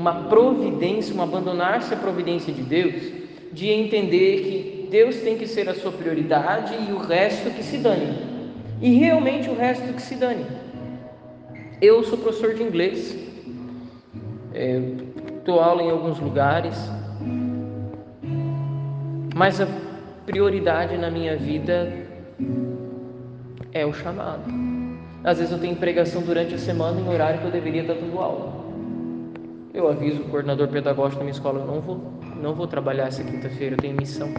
uma 0.05 0.29
providência, 0.29 1.15
um 1.15 1.21
abandonar-se 1.23 1.91
à 1.91 1.97
providência 1.97 2.53
de 2.53 2.61
Deus, 2.61 3.11
de 3.51 3.71
entender 3.71 4.41
que 4.43 4.87
Deus 4.91 5.15
tem 5.15 5.35
que 5.35 5.47
ser 5.47 5.67
a 5.67 5.73
sua 5.73 5.91
prioridade 5.91 6.75
e 6.87 6.91
o 6.93 6.99
resto 6.99 7.49
que 7.49 7.63
se 7.63 7.77
dane. 7.77 8.15
E 8.79 8.93
realmente 8.93 9.49
o 9.49 9.55
resto 9.55 9.91
que 9.93 10.01
se 10.01 10.13
dane. 10.13 10.45
Eu 11.81 12.03
sou 12.03 12.19
professor 12.19 12.53
de 12.53 12.61
inglês, 12.61 13.17
é, 14.53 14.79
dou 15.43 15.59
aula 15.59 15.81
em 15.81 15.89
alguns 15.89 16.19
lugares, 16.19 16.77
mas 19.33 19.59
a 19.59 19.67
prioridade 20.27 20.99
na 20.99 21.09
minha 21.09 21.35
vida 21.35 21.91
é 23.73 23.83
o 23.83 23.91
chamado. 23.91 24.43
Às 25.23 25.39
vezes 25.39 25.51
eu 25.51 25.59
tenho 25.59 25.75
pregação 25.77 26.21
durante 26.21 26.53
a 26.53 26.59
semana 26.59 27.01
em 27.01 27.09
horário 27.09 27.39
que 27.39 27.45
eu 27.45 27.51
deveria 27.51 27.81
estar 27.81 27.95
dando 27.95 28.19
aula. 28.19 28.64
Eu 29.75 29.89
aviso 29.89 30.21
o 30.21 30.29
coordenador 30.29 30.69
pedagógico 30.69 31.17
da 31.17 31.25
minha 31.25 31.33
escola, 31.33 31.59
eu 31.59 31.65
não 31.65 31.81
vou, 31.81 31.99
não 32.41 32.53
vou 32.53 32.65
trabalhar 32.65 33.07
essa 33.07 33.21
quinta-feira, 33.21 33.75
eu 33.75 33.79
tenho 33.81 33.93
missão. 33.93 34.29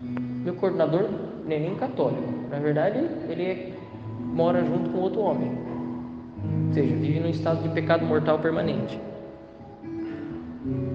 Meu 0.00 0.54
coordenador 0.54 1.10
não 1.44 1.52
é 1.52 1.58
nem 1.58 1.74
católico, 1.74 2.32
na 2.50 2.58
verdade 2.58 2.98
ele 3.28 3.42
é, 3.42 3.72
mora 4.18 4.64
junto 4.64 4.88
com 4.88 4.98
outro 4.98 5.20
homem, 5.20 5.52
ou 6.68 6.72
seja, 6.72 6.94
vive 6.96 7.20
num 7.20 7.28
estado 7.28 7.62
de 7.62 7.68
pecado 7.68 8.06
mortal 8.06 8.38
permanente. 8.38 8.98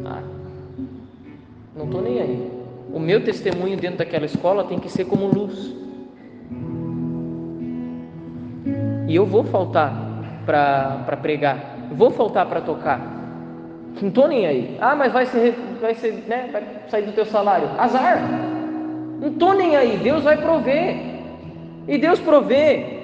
Ah, 0.05 0.23
não 1.75 1.85
estou 1.85 2.01
nem 2.01 2.19
aí. 2.19 2.51
O 2.91 2.99
meu 2.99 3.23
testemunho 3.23 3.77
dentro 3.77 3.99
daquela 3.99 4.25
escola 4.25 4.63
tem 4.63 4.79
que 4.79 4.89
ser 4.89 5.05
como 5.05 5.27
luz. 5.27 5.75
E 9.07 9.15
eu 9.15 9.25
vou 9.25 9.43
faltar 9.43 9.93
para 10.47 11.17
pregar, 11.21 11.89
vou 11.91 12.09
faltar 12.09 12.47
para 12.47 12.61
tocar, 12.61 13.20
não 13.99 14.09
estou 14.09 14.27
nem 14.27 14.45
aí. 14.45 14.77
Ah, 14.79 14.95
mas 14.95 15.11
vai 15.11 15.25
ser, 15.25 15.55
vai 15.81 15.95
ser, 15.95 16.13
né? 16.27 16.49
Vai 16.51 16.63
sair 16.89 17.03
do 17.03 17.11
teu 17.11 17.25
salário. 17.25 17.67
Azar. 17.77 18.19
Não 19.19 19.29
estou 19.29 19.53
nem 19.53 19.75
aí. 19.75 19.97
Deus 19.97 20.23
vai 20.23 20.37
prover. 20.37 20.95
E 21.87 21.97
Deus 21.97 22.19
provê. 22.19 22.99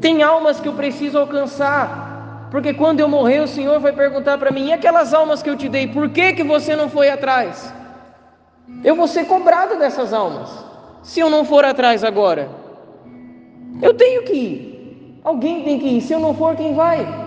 Tem 0.00 0.22
almas 0.22 0.60
que 0.60 0.68
eu 0.68 0.74
preciso 0.74 1.18
alcançar. 1.18 2.48
Porque 2.50 2.74
quando 2.74 3.00
eu 3.00 3.08
morrer, 3.08 3.40
o 3.40 3.48
Senhor 3.48 3.80
vai 3.80 3.92
perguntar 3.92 4.38
para 4.38 4.50
mim: 4.50 4.66
e 4.66 4.72
aquelas 4.72 5.14
almas 5.14 5.42
que 5.42 5.50
eu 5.50 5.56
te 5.56 5.68
dei, 5.68 5.88
por 5.88 6.10
que, 6.10 6.34
que 6.34 6.44
você 6.44 6.76
não 6.76 6.88
foi 6.88 7.08
atrás? 7.08 7.72
Eu 8.82 8.94
vou 8.94 9.08
ser 9.08 9.24
cobrado 9.24 9.78
dessas 9.78 10.12
almas, 10.12 10.64
se 11.02 11.20
eu 11.20 11.30
não 11.30 11.44
for 11.44 11.64
atrás 11.64 12.04
agora. 12.04 12.48
Eu 13.82 13.94
tenho 13.94 14.22
que 14.24 14.32
ir. 14.32 15.20
Alguém 15.24 15.62
tem 15.64 15.78
que 15.78 15.86
ir. 15.86 16.00
Se 16.00 16.12
eu 16.12 16.20
não 16.20 16.34
for, 16.34 16.54
quem 16.54 16.74
vai? 16.74 17.23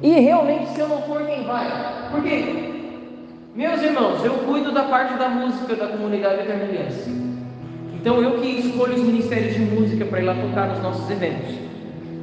E 0.00 0.10
realmente, 0.20 0.70
se 0.70 0.80
eu 0.80 0.88
não 0.88 1.02
for, 1.02 1.26
quem 1.26 1.44
vai? 1.44 1.66
Por 2.10 2.22
quê? 2.22 2.72
Meus 3.54 3.82
irmãos, 3.82 4.24
eu 4.24 4.32
cuido 4.46 4.72
da 4.72 4.84
parte 4.84 5.14
da 5.14 5.28
música 5.28 5.76
da 5.76 5.88
comunidade 5.88 6.40
eternilense. 6.40 7.10
Então 7.94 8.22
eu 8.22 8.40
que 8.40 8.48
escolho 8.60 8.94
os 8.94 9.02
ministérios 9.02 9.54
de 9.54 9.60
música 9.60 10.04
para 10.06 10.20
ir 10.20 10.24
lá 10.24 10.34
tocar 10.34 10.68
nos 10.68 10.82
nossos 10.82 11.08
eventos. 11.10 11.54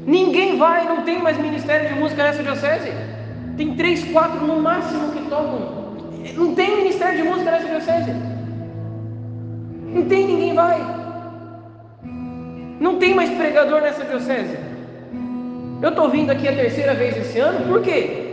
Ninguém 0.05 0.57
vai, 0.57 0.85
não 0.85 1.03
tem 1.03 1.21
mais 1.21 1.37
ministério 1.37 1.87
de 1.87 1.99
música 1.99 2.23
nessa 2.23 2.41
diocese. 2.41 2.91
Tem 3.55 3.75
três, 3.75 4.03
quatro 4.11 4.45
no 4.45 4.59
máximo 4.59 5.11
que 5.11 5.29
tocam. 5.29 5.79
Não 6.35 6.55
tem 6.55 6.77
ministério 6.77 7.21
de 7.21 7.29
música 7.29 7.51
nessa 7.51 7.67
diocese. 7.67 8.11
Não 9.93 10.05
tem, 10.05 10.25
ninguém 10.25 10.53
vai. 10.53 10.79
Não 12.79 12.97
tem 12.97 13.13
mais 13.13 13.29
pregador 13.29 13.81
nessa 13.81 14.03
diocese. 14.03 14.68
Eu 15.81 15.89
estou 15.89 16.09
vindo 16.09 16.29
aqui 16.29 16.47
a 16.47 16.53
terceira 16.53 16.93
vez 16.93 17.15
esse 17.15 17.39
ano, 17.39 17.65
por 17.65 17.81
quê? 17.81 18.25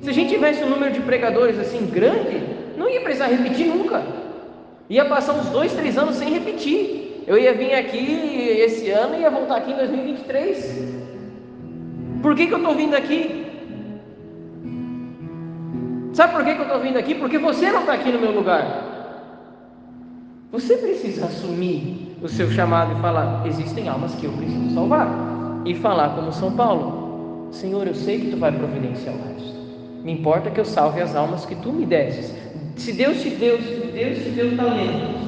Se 0.00 0.08
a 0.08 0.12
gente 0.12 0.30
tivesse 0.30 0.64
um 0.64 0.68
número 0.70 0.92
de 0.92 1.00
pregadores 1.00 1.58
assim 1.58 1.86
grande, 1.86 2.42
não 2.76 2.88
ia 2.88 3.02
precisar 3.02 3.26
repetir 3.26 3.66
nunca. 3.66 4.02
Ia 4.88 5.04
passar 5.04 5.34
uns 5.34 5.48
dois, 5.50 5.72
três 5.74 5.98
anos 5.98 6.16
sem 6.16 6.30
repetir. 6.30 7.22
Eu 7.26 7.38
ia 7.38 7.52
vir 7.54 7.74
aqui 7.74 8.60
esse 8.60 8.90
ano 8.90 9.14
e 9.16 9.20
ia 9.20 9.30
voltar 9.30 9.56
aqui 9.56 9.72
em 9.72 9.76
2023. 9.76 10.94
Por 12.22 12.34
que, 12.34 12.46
que 12.46 12.54
eu 12.54 12.58
estou 12.58 12.74
vindo 12.74 12.94
aqui? 12.94 13.46
Sabe 16.14 16.32
por 16.32 16.44
que, 16.44 16.54
que 16.54 16.60
eu 16.60 16.66
estou 16.66 16.80
vindo 16.80 16.98
aqui? 16.98 17.14
Porque 17.14 17.38
você 17.38 17.70
não 17.70 17.80
está 17.80 17.92
aqui 17.92 18.10
no 18.10 18.20
meu 18.20 18.30
lugar. 18.30 18.82
Você 20.52 20.76
precisa 20.76 21.26
assumir 21.26 22.16
o 22.22 22.28
seu 22.28 22.50
chamado 22.50 22.96
e 22.96 23.00
falar: 23.00 23.42
existem 23.46 23.88
almas 23.88 24.14
que 24.14 24.24
eu 24.24 24.32
preciso 24.32 24.74
salvar 24.74 25.33
e 25.64 25.74
falar 25.74 26.10
como 26.10 26.32
São 26.32 26.52
Paulo: 26.52 27.48
Senhor, 27.50 27.86
eu 27.86 27.94
sei 27.94 28.20
que 28.20 28.30
tu 28.30 28.36
vai 28.36 28.52
providenciar 28.52 29.14
o 29.14 29.18
resto. 29.28 29.54
Me 30.02 30.12
importa 30.12 30.50
que 30.50 30.60
eu 30.60 30.64
salve 30.64 31.00
as 31.00 31.16
almas 31.16 31.46
que 31.46 31.54
tu 31.54 31.72
me 31.72 31.86
desses. 31.86 32.34
Se 32.76 32.92
Deus 32.92 33.22
te 33.22 33.30
deu, 33.30 33.58
se 33.58 33.86
Deus 33.92 34.18
te 34.18 34.30
deu 34.30 34.56
talentos, 34.56 35.20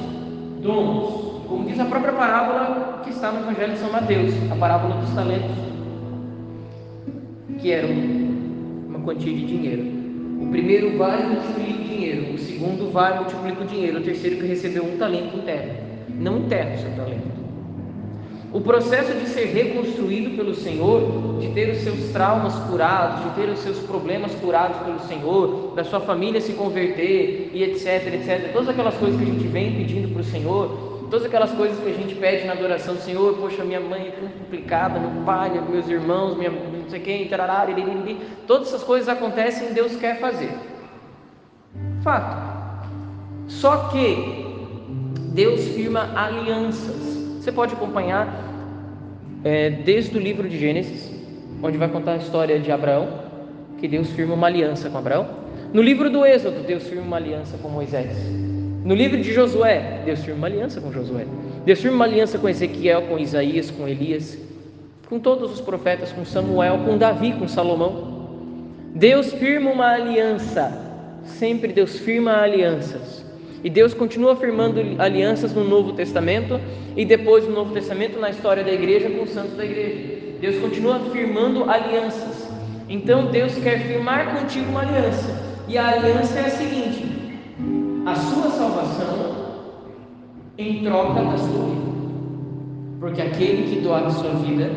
dons, 0.61 1.45
como 1.47 1.65
diz 1.65 1.79
a 1.79 1.85
própria 1.85 2.13
parábola 2.13 3.01
que 3.03 3.09
está 3.09 3.31
no 3.31 3.39
Evangelho 3.39 3.73
de 3.73 3.79
São 3.79 3.91
Mateus, 3.91 4.33
a 4.51 4.55
parábola 4.55 4.95
dos 5.01 5.09
talentos, 5.11 5.55
que 7.59 7.71
era 7.71 7.87
uma 7.87 8.99
quantia 8.99 9.33
de 9.33 9.45
dinheiro. 9.45 9.97
O 10.41 10.49
primeiro 10.51 10.97
vai 10.97 11.23
e 11.23 11.25
multiplica 11.27 11.79
o 11.79 11.83
dinheiro, 11.83 12.33
o 12.33 12.37
segundo 12.37 12.91
vai 12.91 13.13
e 13.13 13.15
multiplica 13.17 13.63
o 13.63 13.65
dinheiro, 13.65 13.99
o 13.99 14.03
terceiro 14.03 14.37
que 14.37 14.45
recebeu 14.45 14.83
um 14.85 14.97
talento 14.97 15.37
enterra. 15.37 15.75
Não 16.09 16.39
enterra 16.39 16.75
o 16.75 16.77
seu 16.79 16.91
talento. 16.95 17.36
O 18.51 18.61
processo 18.61 19.13
de 19.13 19.27
ser 19.27 19.45
reconstruído 19.47 20.37
pelo 20.37 20.55
Senhor, 20.55 21.37
de 21.39 21.49
ter 21.49 21.69
os 21.69 21.79
seus 21.79 22.11
traumas 22.11 22.55
curados, 22.69 23.25
de 23.25 23.41
ter 23.41 23.49
os 23.49 23.59
seus 23.59 23.77
problemas 23.79 24.33
curados 24.35 24.77
pelo 24.77 24.99
Senhor, 25.01 25.73
da 25.75 25.83
sua 25.83 25.99
família 25.99 26.39
se 26.39 26.53
converter 26.53 27.51
e 27.53 27.63
etc, 27.63 28.13
etc. 28.13 28.53
Todas 28.53 28.69
aquelas 28.69 28.95
coisas 28.95 29.19
que 29.19 29.29
a 29.29 29.33
gente 29.33 29.47
vem 29.47 29.75
pedindo 29.75 30.13
para 30.13 30.21
o 30.21 30.23
Senhor, 30.23 30.97
todas 31.09 31.25
aquelas 31.25 31.51
coisas 31.51 31.77
que 31.77 31.89
a 31.89 31.93
gente 31.93 32.15
pede 32.15 32.47
na 32.47 32.53
adoração 32.53 32.95
do 32.95 33.01
Senhor, 33.01 33.35
poxa, 33.35 33.65
minha 33.65 33.81
mãe 33.81 34.07
é 34.07 34.11
complicada, 34.11 34.97
meu 34.97 35.23
pai, 35.25 35.51
meus 35.69 35.87
irmãos, 35.89 36.37
minha 36.37 36.49
não 36.49 36.89
sei 36.89 37.01
quem, 37.01 37.27
tarará, 37.27 37.67
todas 38.47 38.69
essas 38.69 38.83
coisas 38.83 39.09
acontecem 39.09 39.69
e 39.69 39.73
Deus 39.73 39.93
quer 39.97 40.21
fazer. 40.21 40.51
Fato. 42.01 42.47
Só 43.49 43.89
que 43.89 44.45
Deus 45.33 45.67
firma 45.67 46.09
alianças 46.15 47.06
você 47.47 47.51
pode 47.53 47.75
acompanhar 47.75 48.27
é, 49.41 49.69
desde 49.69 50.17
o 50.17 50.19
livro 50.19 50.49
de 50.49 50.59
Gênesis, 50.59 51.09
onde 51.63 51.77
vai 51.77 51.87
contar 51.87 52.11
a 52.11 52.17
história 52.17 52.59
de 52.59 52.69
Abraão, 52.73 53.21
que 53.77 53.87
Deus 53.87 54.09
firma 54.09 54.33
uma 54.33 54.47
aliança 54.47 54.89
com 54.89 54.97
Abraão. 54.97 55.29
No 55.71 55.81
livro 55.81 56.09
do 56.09 56.25
Êxodo, 56.25 56.59
Deus 56.67 56.83
firma 56.83 57.03
uma 57.03 57.15
aliança 57.15 57.57
com 57.59 57.69
Moisés. 57.69 58.17
No 58.83 58.93
livro 58.93 59.21
de 59.21 59.31
Josué, 59.31 60.01
Deus 60.03 60.25
firma 60.25 60.39
uma 60.39 60.47
aliança 60.47 60.81
com 60.81 60.91
Josué. 60.91 61.25
Deus 61.63 61.79
firma 61.79 61.95
uma 61.95 62.03
aliança 62.03 62.37
com 62.37 62.49
Ezequiel, 62.49 63.03
com 63.03 63.17
Isaías, 63.17 63.71
com 63.71 63.87
Elias, 63.87 64.37
com 65.07 65.17
todos 65.17 65.49
os 65.49 65.61
profetas, 65.61 66.11
com 66.11 66.25
Samuel, 66.25 66.79
com 66.79 66.97
Davi, 66.97 67.31
com 67.31 67.47
Salomão. 67.47 68.27
Deus 68.93 69.31
firma 69.31 69.71
uma 69.71 69.93
aliança. 69.93 70.69
Sempre 71.23 71.71
Deus 71.71 71.97
firma 71.97 72.41
alianças. 72.41 73.25
E 73.63 73.69
Deus 73.69 73.93
continua 73.93 74.35
firmando 74.35 74.79
alianças 74.99 75.53
no 75.53 75.63
Novo 75.63 75.93
Testamento 75.93 76.59
e 76.95 77.03
depois 77.03 77.45
no 77.47 77.53
Novo 77.53 77.73
Testamento 77.73 78.19
na 78.19 78.29
história 78.29 78.63
da 78.63 78.71
igreja 78.71 79.09
com 79.09 79.23
os 79.23 79.31
santos 79.31 79.55
da 79.57 79.65
igreja. 79.65 80.37
Deus 80.39 80.57
continua 80.59 80.99
firmando 81.11 81.69
alianças. 81.69 82.47
Então 82.87 83.31
Deus 83.31 83.55
quer 83.55 83.79
firmar 83.87 84.39
contigo 84.39 84.69
uma 84.69 84.81
aliança. 84.81 85.47
E 85.67 85.77
a 85.77 85.89
aliança 85.89 86.39
é 86.39 86.45
a 86.45 86.49
seguinte: 86.49 87.05
a 88.05 88.15
sua 88.15 88.49
salvação 88.51 89.37
em 90.57 90.83
troca 90.83 91.23
da 91.23 91.37
sua 91.37 91.65
vida. 91.65 91.87
Porque 92.99 93.21
aquele 93.21 93.69
que 93.69 93.81
doar 93.81 94.05
a 94.05 94.09
sua 94.11 94.31
vida 94.31 94.71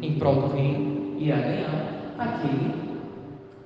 em 0.00 0.14
prol 0.18 0.34
do 0.36 0.54
reino 0.54 1.16
irá 1.18 1.36
ganhar, 1.36 2.14
aquele 2.18 2.72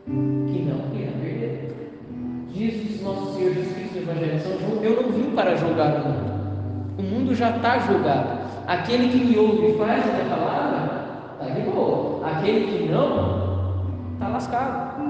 que 0.07 0.63
não 0.63 0.99
irá 0.99 1.13
perder. 1.21 1.82
Diz 2.55 3.01
nosso 3.01 3.35
Senhor 3.35 3.55
Jesus 3.55 3.73
Cristo 3.75 3.95
no 3.95 4.03
Evangelho 4.03 4.41
São 4.41 4.59
João: 4.59 4.85
Eu 4.85 5.03
não 5.03 5.11
vim 5.11 5.35
para 5.35 5.57
julgar 5.57 5.95
o 5.95 6.09
mundo, 6.09 6.99
o 6.99 7.03
mundo 7.03 7.35
já 7.35 7.57
está 7.57 7.79
julgado. 7.79 8.43
Aquele 8.67 9.09
que 9.09 9.25
me 9.25 9.39
ouve 9.39 9.73
e 9.73 9.79
faz 9.79 10.05
a 10.05 10.13
minha 10.13 10.25
palavra, 10.27 11.05
está 11.41 11.55
de 11.55 11.61
boa. 11.63 12.27
Aquele 12.27 12.67
que 12.67 12.93
não, 12.93 13.85
está 14.15 14.29
lascado. 14.29 15.03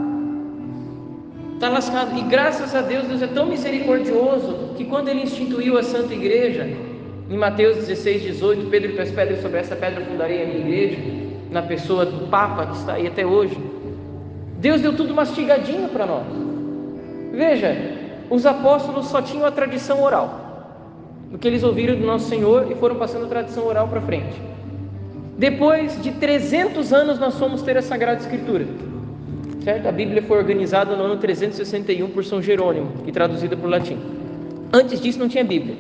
Está 1.55 1.69
lascado. 1.69 2.17
E 2.17 2.23
graças 2.23 2.75
a 2.77 2.83
Deus, 2.83 3.07
Deus 3.09 3.23
é 3.23 3.27
tão 3.27 3.47
misericordioso 3.47 4.75
que 4.77 4.85
quando 4.85 5.09
Ele 5.09 5.23
instituiu 5.23 5.77
a 5.77 5.83
Santa 5.83 6.15
Igreja, 6.15 6.65
em 7.29 7.37
Mateus 7.37 7.77
16, 7.77 8.23
18, 8.23 8.71
Pedro 8.71 8.93
e 8.93 9.01
as 9.01 9.11
pedras 9.11 9.43
sobre 9.43 9.59
essa 9.59 9.75
pedra 9.75 10.05
fundarei 10.05 10.45
a 10.45 10.47
minha 10.47 10.61
igreja, 10.61 10.99
na 11.51 11.63
pessoa 11.63 12.07
do 12.07 12.29
Papa 12.29 12.67
que 12.67 12.77
está 12.77 12.95
aí 12.95 13.07
até 13.07 13.27
hoje. 13.27 13.59
Deus 14.59 14.81
deu 14.81 14.97
tudo 14.97 15.13
mastigadinho 15.13 15.89
para 15.89 16.07
nós. 16.07 16.52
Veja, 17.33 17.75
os 18.29 18.45
apóstolos 18.45 19.07
só 19.07 19.23
tinham 19.23 19.47
a 19.47 19.51
tradição 19.51 20.03
oral 20.03 20.43
do 21.31 21.39
que 21.39 21.49
eles 21.49 21.63
ouviram 21.63 21.97
do 21.97 22.05
nosso 22.05 22.29
Senhor 22.29 22.71
e 22.71 22.75
foram 22.75 22.97
passando 22.97 23.25
a 23.25 23.29
tradição 23.29 23.67
oral 23.67 23.89
para 23.89 24.03
frente. 24.03 24.41
Depois 25.39 26.01
de 26.03 26.13
300 26.13 26.93
anos 26.93 27.19
nós 27.19 27.39
fomos 27.39 27.63
ter 27.63 27.77
a 27.77 27.83
Sagrada 27.83 28.21
Escritura. 28.21 28.67
Certo? 29.65 29.87
A 29.87 29.93
Bíblia 29.93 30.23
foi 30.23 30.37
organizada 30.37 30.95
no 30.95 31.05
ano 31.05 31.17
361 31.17 32.11
por 32.11 32.23
São 32.25 32.43
Jerônimo 32.43 32.93
e 33.07 33.13
traduzida 33.13 33.57
para 33.57 33.67
o 33.67 33.71
latim. 33.71 33.99
Antes 34.73 35.01
disso 35.01 35.19
não 35.19 35.29
tinha 35.29 35.45
Bíblia. 35.45 35.77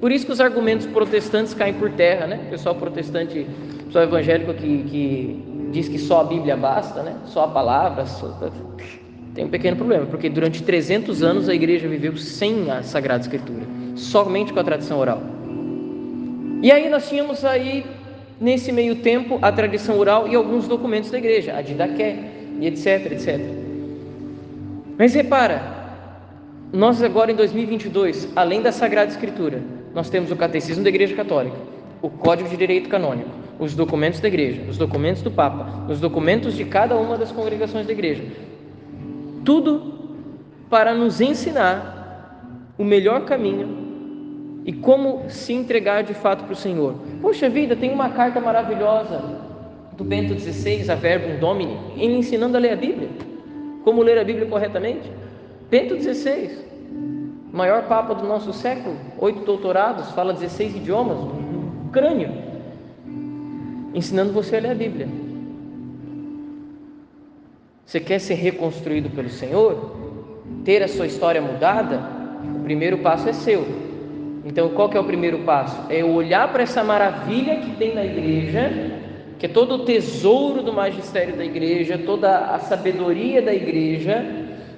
Por 0.00 0.10
isso 0.10 0.24
que 0.24 0.32
os 0.32 0.40
argumentos 0.40 0.86
protestantes 0.86 1.52
caem 1.52 1.74
por 1.74 1.90
terra, 1.90 2.26
né? 2.26 2.40
O 2.46 2.50
pessoal 2.50 2.74
protestante, 2.74 3.46
o 3.80 3.84
pessoal 3.86 4.04
evangélico 4.04 4.54
que, 4.54 4.82
que 4.84 5.68
diz 5.72 5.88
que 5.88 5.98
só 5.98 6.20
a 6.20 6.24
Bíblia 6.24 6.56
basta, 6.56 7.02
né? 7.02 7.16
Só 7.26 7.44
a 7.44 7.48
palavra, 7.48 8.06
só... 8.06 8.28
tem 9.36 9.44
um 9.44 9.50
pequeno 9.50 9.76
problema, 9.76 10.06
porque 10.06 10.30
durante 10.30 10.62
300 10.62 11.22
anos 11.22 11.46
a 11.46 11.54
igreja 11.54 11.86
viveu 11.86 12.16
sem 12.16 12.70
a 12.70 12.82
Sagrada 12.82 13.20
Escritura 13.20 13.66
somente 13.94 14.50
com 14.50 14.58
a 14.58 14.64
tradição 14.64 14.98
oral. 14.98 15.22
E 16.62 16.72
aí 16.72 16.88
nós 16.88 17.06
tínhamos 17.06 17.44
aí, 17.44 17.84
nesse 18.40 18.72
meio 18.72 18.96
tempo, 18.96 19.38
a 19.42 19.52
tradição 19.52 19.98
oral 19.98 20.26
e 20.26 20.34
alguns 20.34 20.66
documentos 20.66 21.10
da 21.10 21.18
igreja, 21.18 21.54
a 21.54 21.60
Didaqué, 21.60 22.16
e 22.58 22.66
etc, 22.66 23.12
etc. 23.12 23.40
Mas 24.98 25.14
repara, 25.14 25.62
nós 26.72 27.02
agora 27.02 27.30
em 27.30 27.34
2022, 27.34 28.28
além 28.34 28.62
da 28.62 28.72
Sagrada 28.72 29.10
Escritura, 29.10 29.62
nós 29.94 30.08
temos 30.08 30.30
o 30.30 30.36
Catecismo 30.36 30.82
da 30.82 30.88
Igreja 30.88 31.14
Católica, 31.14 31.56
o 32.00 32.08
Código 32.08 32.48
de 32.48 32.56
Direito 32.56 32.88
Canônico, 32.88 33.28
os 33.58 33.74
documentos 33.74 34.20
da 34.20 34.28
Igreja, 34.28 34.62
os 34.68 34.78
documentos 34.78 35.20
do 35.20 35.30
Papa, 35.30 35.84
os 35.90 36.00
documentos 36.00 36.54
de 36.54 36.64
cada 36.64 36.96
uma 36.96 37.18
das 37.18 37.30
congregações 37.30 37.86
da 37.86 37.92
Igreja. 37.92 38.24
Tudo 39.46 39.94
para 40.68 40.92
nos 40.92 41.20
ensinar 41.20 42.72
o 42.76 42.82
melhor 42.84 43.24
caminho 43.24 44.64
e 44.64 44.72
como 44.72 45.30
se 45.30 45.52
entregar 45.52 46.02
de 46.02 46.12
fato 46.14 46.42
para 46.42 46.52
o 46.52 46.56
Senhor. 46.56 46.96
Poxa 47.22 47.48
vida, 47.48 47.76
tem 47.76 47.92
uma 47.92 48.08
carta 48.08 48.40
maravilhosa 48.40 49.22
do 49.96 50.02
Bento 50.02 50.36
XVI, 50.36 50.90
a 50.90 50.96
Verbum 50.96 51.38
Domini, 51.38 51.78
ensinando 51.96 52.56
a 52.56 52.60
ler 52.60 52.72
a 52.72 52.76
Bíblia. 52.76 53.08
Como 53.84 54.02
ler 54.02 54.18
a 54.18 54.24
Bíblia 54.24 54.46
corretamente? 54.46 55.08
Bento 55.70 55.94
XVI, 55.94 56.50
maior 57.52 57.84
papa 57.84 58.16
do 58.16 58.26
nosso 58.26 58.52
século, 58.52 58.96
oito 59.18 59.44
doutorados, 59.44 60.10
fala 60.10 60.32
16 60.32 60.74
idiomas, 60.74 61.18
um 61.18 61.88
crânio, 61.92 62.30
ensinando 63.94 64.32
você 64.32 64.56
a 64.56 64.60
ler 64.60 64.72
a 64.72 64.74
Bíblia. 64.74 65.25
Você 67.86 68.00
quer 68.00 68.18
ser 68.18 68.34
reconstruído 68.34 69.08
pelo 69.08 69.30
Senhor? 69.30 69.96
Ter 70.64 70.82
a 70.82 70.88
sua 70.88 71.06
história 71.06 71.40
mudada? 71.40 72.02
O 72.56 72.64
primeiro 72.64 72.98
passo 72.98 73.28
é 73.28 73.32
seu, 73.32 73.64
então, 74.46 74.68
qual 74.68 74.88
que 74.88 74.96
é 74.96 75.00
o 75.00 75.04
primeiro 75.04 75.40
passo? 75.40 75.76
É 75.90 76.04
olhar 76.04 76.52
para 76.52 76.62
essa 76.62 76.84
maravilha 76.84 77.56
que 77.56 77.72
tem 77.72 77.96
na 77.96 78.04
igreja, 78.04 78.92
que 79.40 79.46
é 79.46 79.48
todo 79.48 79.74
o 79.74 79.78
tesouro 79.84 80.62
do 80.62 80.72
magistério 80.72 81.36
da 81.36 81.44
igreja, 81.44 81.98
toda 81.98 82.54
a 82.54 82.58
sabedoria 82.60 83.42
da 83.42 83.52
igreja 83.52 84.24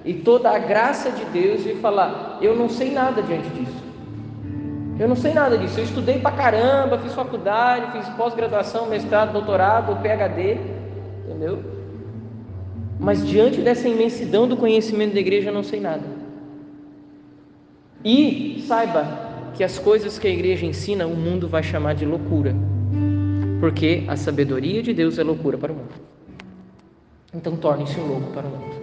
e 0.07 0.14
toda 0.14 0.49
a 0.49 0.59
graça 0.59 1.11
de 1.11 1.23
Deus 1.27 1.66
e 1.66 1.75
falar: 1.75 2.38
eu 2.40 2.57
não 2.57 2.71
sei 2.71 2.90
nada 2.90 3.23
diante 3.23 3.51
disso. 3.51 3.85
Eu 4.99 5.07
não 5.07 5.14
sei 5.14 5.35
nada 5.35 5.59
disso. 5.59 5.79
Eu 5.79 5.85
estudei 5.85 6.18
pra 6.18 6.31
caramba, 6.31 6.99
fiz 6.99 7.12
faculdade, 7.12 7.92
fiz 7.92 8.09
pós-graduação, 8.16 8.87
mestrado, 8.87 9.35
doutorado, 9.35 10.01
PhD, 10.01 10.57
entendeu? 11.27 11.77
Mas 12.98 13.26
diante 13.26 13.61
dessa 13.61 13.88
imensidão 13.88 14.48
do 14.48 14.56
conhecimento 14.56 15.14
da 15.14 15.20
igreja, 15.20 15.50
eu 15.50 15.54
não 15.54 15.62
sei 15.62 15.80
nada. 15.80 16.04
E 18.04 18.62
saiba, 18.66 19.28
que 19.58 19.64
as 19.64 19.76
coisas 19.76 20.20
que 20.20 20.28
a 20.28 20.30
igreja 20.30 20.64
ensina, 20.64 21.04
o 21.04 21.16
mundo 21.16 21.48
vai 21.48 21.64
chamar 21.64 21.94
de 21.94 22.06
loucura, 22.06 22.54
porque 23.58 24.04
a 24.06 24.16
sabedoria 24.16 24.80
de 24.80 24.94
Deus 24.94 25.18
é 25.18 25.24
loucura 25.24 25.58
para 25.58 25.72
o 25.72 25.74
mundo. 25.74 25.94
Então 27.34 27.56
torne-se 27.56 27.98
um 27.98 28.06
louco 28.06 28.30
para 28.32 28.46
o 28.46 28.50
mundo. 28.50 28.76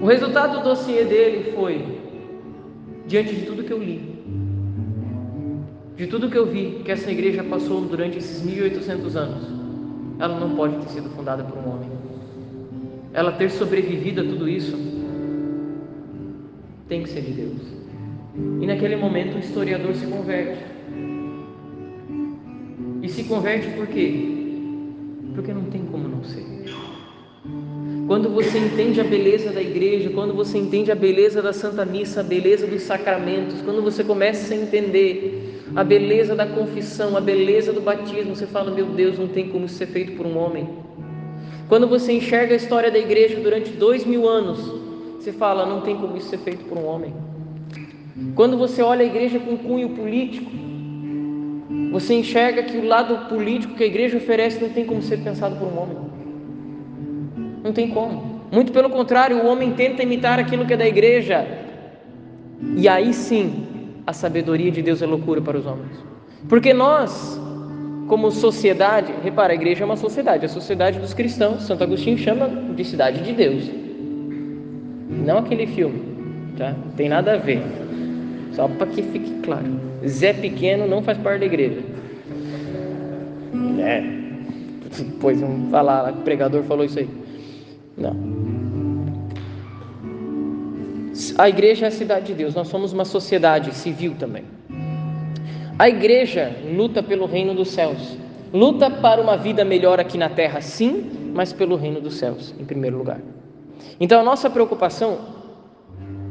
O 0.00 0.06
resultado 0.06 0.58
do 0.58 0.64
dossiê 0.64 1.04
dele 1.06 1.52
foi: 1.52 2.00
diante 3.06 3.34
de 3.34 3.46
tudo 3.46 3.64
que 3.64 3.72
eu 3.72 3.82
li, 3.82 4.22
de 5.96 6.06
tudo 6.06 6.28
que 6.28 6.36
eu 6.36 6.44
vi 6.44 6.82
que 6.84 6.92
essa 6.92 7.10
igreja 7.10 7.42
passou 7.42 7.80
durante 7.80 8.18
esses 8.18 8.42
1800 8.42 9.16
anos, 9.16 9.48
ela 10.18 10.38
não 10.38 10.54
pode 10.54 10.76
ter 10.76 10.88
sido 10.90 11.08
fundada 11.16 11.42
por 11.42 11.56
um 11.56 11.66
homem. 11.66 11.90
Ela 13.14 13.32
ter 13.32 13.50
sobrevivido 13.50 14.20
a 14.20 14.24
tudo 14.24 14.46
isso 14.46 14.76
tem 16.86 17.02
que 17.02 17.08
ser 17.08 17.22
de 17.22 17.32
Deus. 17.32 17.87
E 18.60 18.66
naquele 18.66 18.96
momento 18.96 19.36
o 19.36 19.38
historiador 19.38 19.94
se 19.94 20.06
converte. 20.06 20.62
E 23.02 23.08
se 23.08 23.24
converte 23.24 23.68
por 23.70 23.86
quê? 23.86 24.12
Porque 25.34 25.52
não 25.52 25.64
tem 25.64 25.84
como 25.86 26.08
não 26.08 26.24
ser. 26.24 26.44
Quando 28.06 28.30
você 28.30 28.58
entende 28.58 29.00
a 29.00 29.04
beleza 29.04 29.52
da 29.52 29.60
igreja, 29.60 30.10
quando 30.10 30.34
você 30.34 30.56
entende 30.56 30.90
a 30.90 30.94
beleza 30.94 31.42
da 31.42 31.52
Santa 31.52 31.84
Missa, 31.84 32.20
a 32.20 32.22
beleza 32.22 32.66
dos 32.66 32.82
sacramentos, 32.82 33.60
quando 33.60 33.82
você 33.82 34.02
começa 34.02 34.54
a 34.54 34.56
entender 34.56 35.62
a 35.76 35.84
beleza 35.84 36.34
da 36.34 36.46
confissão, 36.46 37.16
a 37.16 37.20
beleza 37.20 37.72
do 37.72 37.80
batismo, 37.80 38.34
você 38.34 38.46
fala: 38.46 38.70
Meu 38.70 38.86
Deus, 38.86 39.18
não 39.18 39.28
tem 39.28 39.48
como 39.48 39.66
isso 39.66 39.74
ser 39.74 39.88
feito 39.88 40.12
por 40.12 40.26
um 40.26 40.38
homem. 40.38 40.68
Quando 41.68 41.86
você 41.86 42.12
enxerga 42.12 42.54
a 42.54 42.56
história 42.56 42.90
da 42.90 42.98
igreja 42.98 43.38
durante 43.40 43.70
dois 43.72 44.06
mil 44.06 44.26
anos, 44.26 44.58
você 45.18 45.32
fala, 45.32 45.66
não 45.66 45.82
tem 45.82 45.96
como 45.96 46.16
isso 46.16 46.30
ser 46.30 46.38
feito 46.38 46.64
por 46.64 46.78
um 46.78 46.86
homem. 46.86 47.12
Quando 48.34 48.56
você 48.56 48.82
olha 48.82 49.02
a 49.02 49.06
igreja 49.06 49.38
com 49.38 49.56
cunho 49.56 49.90
político, 49.90 50.50
você 51.92 52.14
enxerga 52.14 52.62
que 52.62 52.76
o 52.76 52.86
lado 52.86 53.28
político 53.28 53.74
que 53.74 53.84
a 53.84 53.86
igreja 53.86 54.16
oferece 54.16 54.60
não 54.60 54.70
tem 54.70 54.84
como 54.84 55.02
ser 55.02 55.18
pensado 55.18 55.56
por 55.56 55.68
um 55.68 55.78
homem. 55.78 55.96
Não 57.62 57.72
tem 57.72 57.88
como. 57.88 58.40
Muito 58.50 58.72
pelo 58.72 58.90
contrário, 58.90 59.38
o 59.38 59.46
homem 59.46 59.72
tenta 59.72 60.02
imitar 60.02 60.38
aquilo 60.38 60.66
que 60.66 60.74
é 60.74 60.76
da 60.76 60.86
igreja. 60.86 61.46
E 62.76 62.88
aí 62.88 63.12
sim, 63.12 63.66
a 64.06 64.12
sabedoria 64.12 64.70
de 64.70 64.82
Deus 64.82 65.02
é 65.02 65.06
loucura 65.06 65.40
para 65.40 65.58
os 65.58 65.66
homens. 65.66 66.04
Porque 66.48 66.72
nós, 66.72 67.40
como 68.06 68.30
sociedade, 68.30 69.12
repara, 69.22 69.52
a 69.52 69.56
igreja 69.56 69.82
é 69.82 69.86
uma 69.86 69.96
sociedade, 69.96 70.46
a 70.46 70.48
sociedade 70.48 70.98
dos 70.98 71.12
cristãos, 71.12 71.62
Santo 71.62 71.84
Agostinho 71.84 72.18
chama 72.18 72.48
de 72.48 72.84
cidade 72.84 73.22
de 73.22 73.32
Deus. 73.32 73.70
Não 75.10 75.38
aquele 75.38 75.66
filme, 75.66 76.00
tá? 76.56 76.74
Tem 76.96 77.08
nada 77.08 77.34
a 77.34 77.36
ver. 77.36 77.87
Só 78.58 78.66
para 78.66 78.88
que 78.88 79.04
fique 79.04 79.34
claro. 79.44 79.68
Zé 80.04 80.32
Pequeno 80.32 80.88
não 80.88 81.00
faz 81.00 81.16
parte 81.16 81.38
da 81.38 81.46
igreja. 81.46 81.80
É. 83.78 84.02
Depois 84.98 85.40
vamos 85.40 85.70
falar, 85.70 86.12
o 86.12 86.16
pregador 86.22 86.64
falou 86.64 86.84
isso 86.84 86.98
aí. 86.98 87.08
Não. 87.96 88.16
A 91.38 91.48
igreja 91.48 91.86
é 91.86 91.88
a 91.88 91.92
cidade 91.92 92.26
de 92.26 92.34
Deus, 92.34 92.56
nós 92.56 92.66
somos 92.66 92.92
uma 92.92 93.04
sociedade 93.04 93.72
civil 93.76 94.16
também. 94.18 94.42
A 95.78 95.88
igreja 95.88 96.52
luta 96.76 97.00
pelo 97.00 97.26
reino 97.26 97.54
dos 97.54 97.68
céus, 97.68 98.18
luta 98.52 98.90
para 98.90 99.22
uma 99.22 99.36
vida 99.36 99.64
melhor 99.64 100.00
aqui 100.00 100.18
na 100.18 100.28
terra, 100.28 100.60
sim, 100.60 101.30
mas 101.32 101.52
pelo 101.52 101.76
reino 101.76 102.00
dos 102.00 102.16
céus, 102.16 102.52
em 102.58 102.64
primeiro 102.64 102.98
lugar. 102.98 103.20
Então 104.00 104.20
a 104.20 104.24
nossa 104.24 104.50
preocupação 104.50 105.18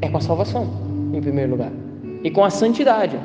é 0.01 0.09
com 0.09 0.17
a 0.17 0.21
salvação, 0.21 0.67
em 1.13 1.21
primeiro 1.21 1.51
lugar, 1.51 1.71
e 2.27 2.29
com 2.29 2.43
a 2.43 2.49
santidade, 2.49 3.17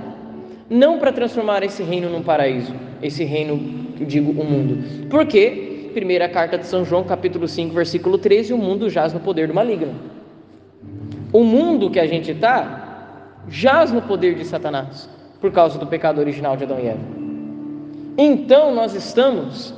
não 0.71 1.01
para 1.01 1.11
transformar 1.11 1.65
esse 1.65 1.83
reino 1.83 2.09
num 2.09 2.23
paraíso, 2.23 2.73
esse 3.03 3.25
reino, 3.25 3.61
eu 3.99 4.07
digo, 4.07 4.31
o 4.31 4.45
um 4.45 4.49
mundo. 4.49 5.09
Porque, 5.09 5.91
primeira 5.93 6.29
carta 6.29 6.57
de 6.57 6.65
São 6.69 6.85
João, 6.85 7.03
capítulo 7.03 7.49
5, 7.49 7.75
versículo 7.75 8.17
13, 8.17 8.53
o 8.53 8.57
mundo 8.57 8.89
jaz 8.89 9.13
no 9.13 9.19
poder 9.19 9.49
do 9.49 9.55
maligno. 9.55 9.93
O 11.33 11.43
mundo 11.43 11.91
que 11.91 11.99
a 11.99 12.07
gente 12.07 12.31
está 12.31 13.41
jaz 13.49 13.91
no 13.91 14.03
poder 14.03 14.37
de 14.37 14.45
Satanás, 14.45 15.11
por 15.41 15.51
causa 15.51 15.81
do 15.81 15.87
pecado 15.89 16.21
original 16.21 16.57
de 16.57 16.63
Adão 16.63 16.79
e 16.79 16.87
Eva. 16.87 17.01
Então 18.17 18.73
nós 18.73 18.95
estamos 18.95 19.75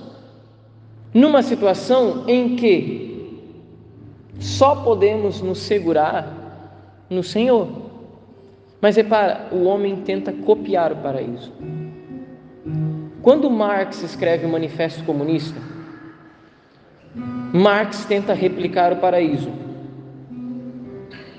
numa 1.14 1.42
situação 1.42 2.24
em 2.28 2.56
que 2.56 3.40
só 4.38 4.76
podemos 4.76 5.40
nos 5.40 5.60
segurar 5.60 7.06
no 7.08 7.22
Senhor. 7.22 7.83
Mas 8.84 8.96
repara, 8.96 9.48
o 9.50 9.64
homem 9.64 9.96
tenta 9.96 10.30
copiar 10.30 10.92
o 10.92 10.96
paraíso. 10.96 11.50
Quando 13.22 13.50
Marx 13.50 14.02
escreve 14.02 14.44
o 14.44 14.48
Manifesto 14.50 15.02
Comunista, 15.04 15.58
Marx 17.50 18.04
tenta 18.04 18.34
replicar 18.34 18.92
o 18.92 18.96
paraíso. 18.96 19.48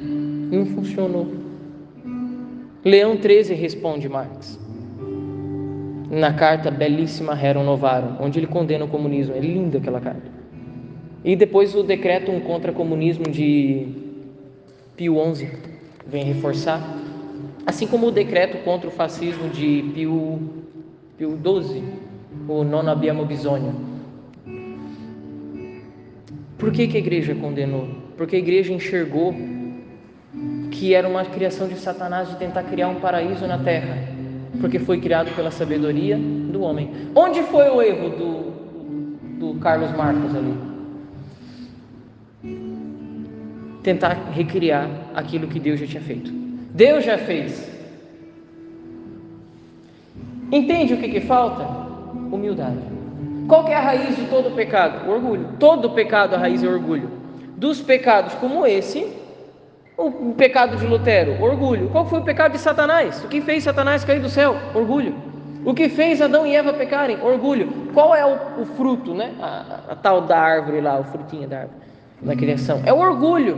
Não 0.01 0.65
funcionou. 0.65 1.31
Leão 2.83 3.15
13 3.15 3.53
responde 3.53 4.09
Marx. 4.09 4.59
Na 6.09 6.33
carta 6.33 6.71
belíssima 6.71 7.35
Rerum 7.35 7.63
Novarum, 7.63 8.15
onde 8.21 8.39
ele 8.39 8.47
condena 8.47 8.85
o 8.85 8.87
comunismo. 8.87 9.35
É 9.35 9.39
linda 9.39 9.77
aquela 9.77 10.01
carta. 10.01 10.31
E 11.23 11.35
depois 11.35 11.75
o 11.75 11.83
decreto 11.83 12.31
um 12.31 12.39
contra 12.39 12.73
comunismo 12.73 13.25
de 13.25 13.87
Pio 14.97 15.15
XI 15.35 15.51
vem 16.07 16.23
reforçar. 16.23 17.04
Assim 17.65 17.87
como 17.87 18.07
o 18.07 18.11
decreto 18.11 18.63
contra 18.63 18.87
o 18.87 18.91
fascismo 18.91 19.49
de 19.49 19.91
Pio, 19.93 20.39
Pio 21.17 21.31
XII, 21.31 21.83
o 22.47 22.63
non 22.63 22.87
abbiamo 22.87 23.25
bisogno. 23.25 23.73
Por 26.57 26.71
que, 26.71 26.87
que 26.87 26.97
a 26.97 26.99
igreja 26.99 27.33
condenou? 27.33 27.87
Porque 28.15 28.35
a 28.35 28.39
igreja 28.39 28.71
enxergou 28.71 29.33
que 30.71 30.93
era 30.93 31.07
uma 31.07 31.25
criação 31.25 31.67
de 31.67 31.75
Satanás 31.75 32.29
de 32.29 32.35
tentar 32.37 32.63
criar 32.63 32.87
um 32.87 32.95
paraíso 32.95 33.47
na 33.47 33.57
terra, 33.57 33.97
porque 34.61 34.77
foi 34.77 34.99
criado 34.99 35.33
pela 35.35 35.49
sabedoria 35.49 36.17
do 36.17 36.61
homem. 36.61 36.91
Onde 37.15 37.41
foi 37.43 37.67
o 37.69 37.81
erro 37.81 38.09
do, 38.09 39.53
do 39.53 39.59
Carlos 39.59 39.91
Marcos 39.95 40.35
ali? 40.35 40.53
Tentar 43.81 44.13
recriar 44.31 44.89
aquilo 45.15 45.47
que 45.47 45.59
Deus 45.59 45.79
já 45.79 45.87
tinha 45.87 46.01
feito. 46.01 46.44
Deus 46.75 47.05
já 47.05 47.17
fez. 47.17 47.71
Entende 50.51 50.93
o 50.93 50.97
que, 50.97 51.07
que 51.07 51.21
falta? 51.21 51.63
Humildade. 52.29 52.79
Qual 53.47 53.65
é 53.69 53.75
a 53.75 53.79
raiz 53.79 54.13
de 54.17 54.25
todo 54.25 54.53
pecado? 54.53 55.09
Orgulho. 55.09 55.51
Todo 55.57 55.91
pecado 55.91 56.35
a 56.35 56.37
raiz 56.37 56.61
é 56.61 56.67
orgulho. 56.67 57.09
Dos 57.55 57.81
pecados 57.81 58.33
como 58.33 58.67
esse, 58.67 59.09
o 59.97 60.33
pecado 60.33 60.75
de 60.75 60.85
Lutero, 60.85 61.41
orgulho. 61.41 61.87
Qual 61.91 62.05
foi 62.07 62.19
o 62.19 62.23
pecado 62.23 62.51
de 62.51 62.59
Satanás? 62.59 63.23
O 63.23 63.29
que 63.29 63.39
fez 63.39 63.63
Satanás 63.63 64.03
cair 64.03 64.19
do 64.19 64.27
céu? 64.27 64.57
Orgulho. 64.73 65.15
O 65.63 65.73
que 65.73 65.87
fez 65.87 66.21
Adão 66.21 66.45
e 66.45 66.53
Eva 66.53 66.73
pecarem? 66.73 67.21
Orgulho. 67.21 67.71
Qual 67.93 68.13
é 68.13 68.25
o, 68.25 68.63
o 68.63 68.65
fruto, 68.65 69.13
né? 69.13 69.33
A, 69.41 69.45
a, 69.45 69.93
a, 69.93 69.95
tal 69.95 70.19
da 70.19 70.37
árvore 70.37 70.81
lá, 70.81 70.99
o 70.99 71.05
frutinho 71.05 71.47
da 71.47 71.59
árvore, 71.59 71.79
da 72.21 72.35
criação. 72.35 72.81
É 72.85 72.91
o 72.91 72.97
orgulho. 72.97 73.57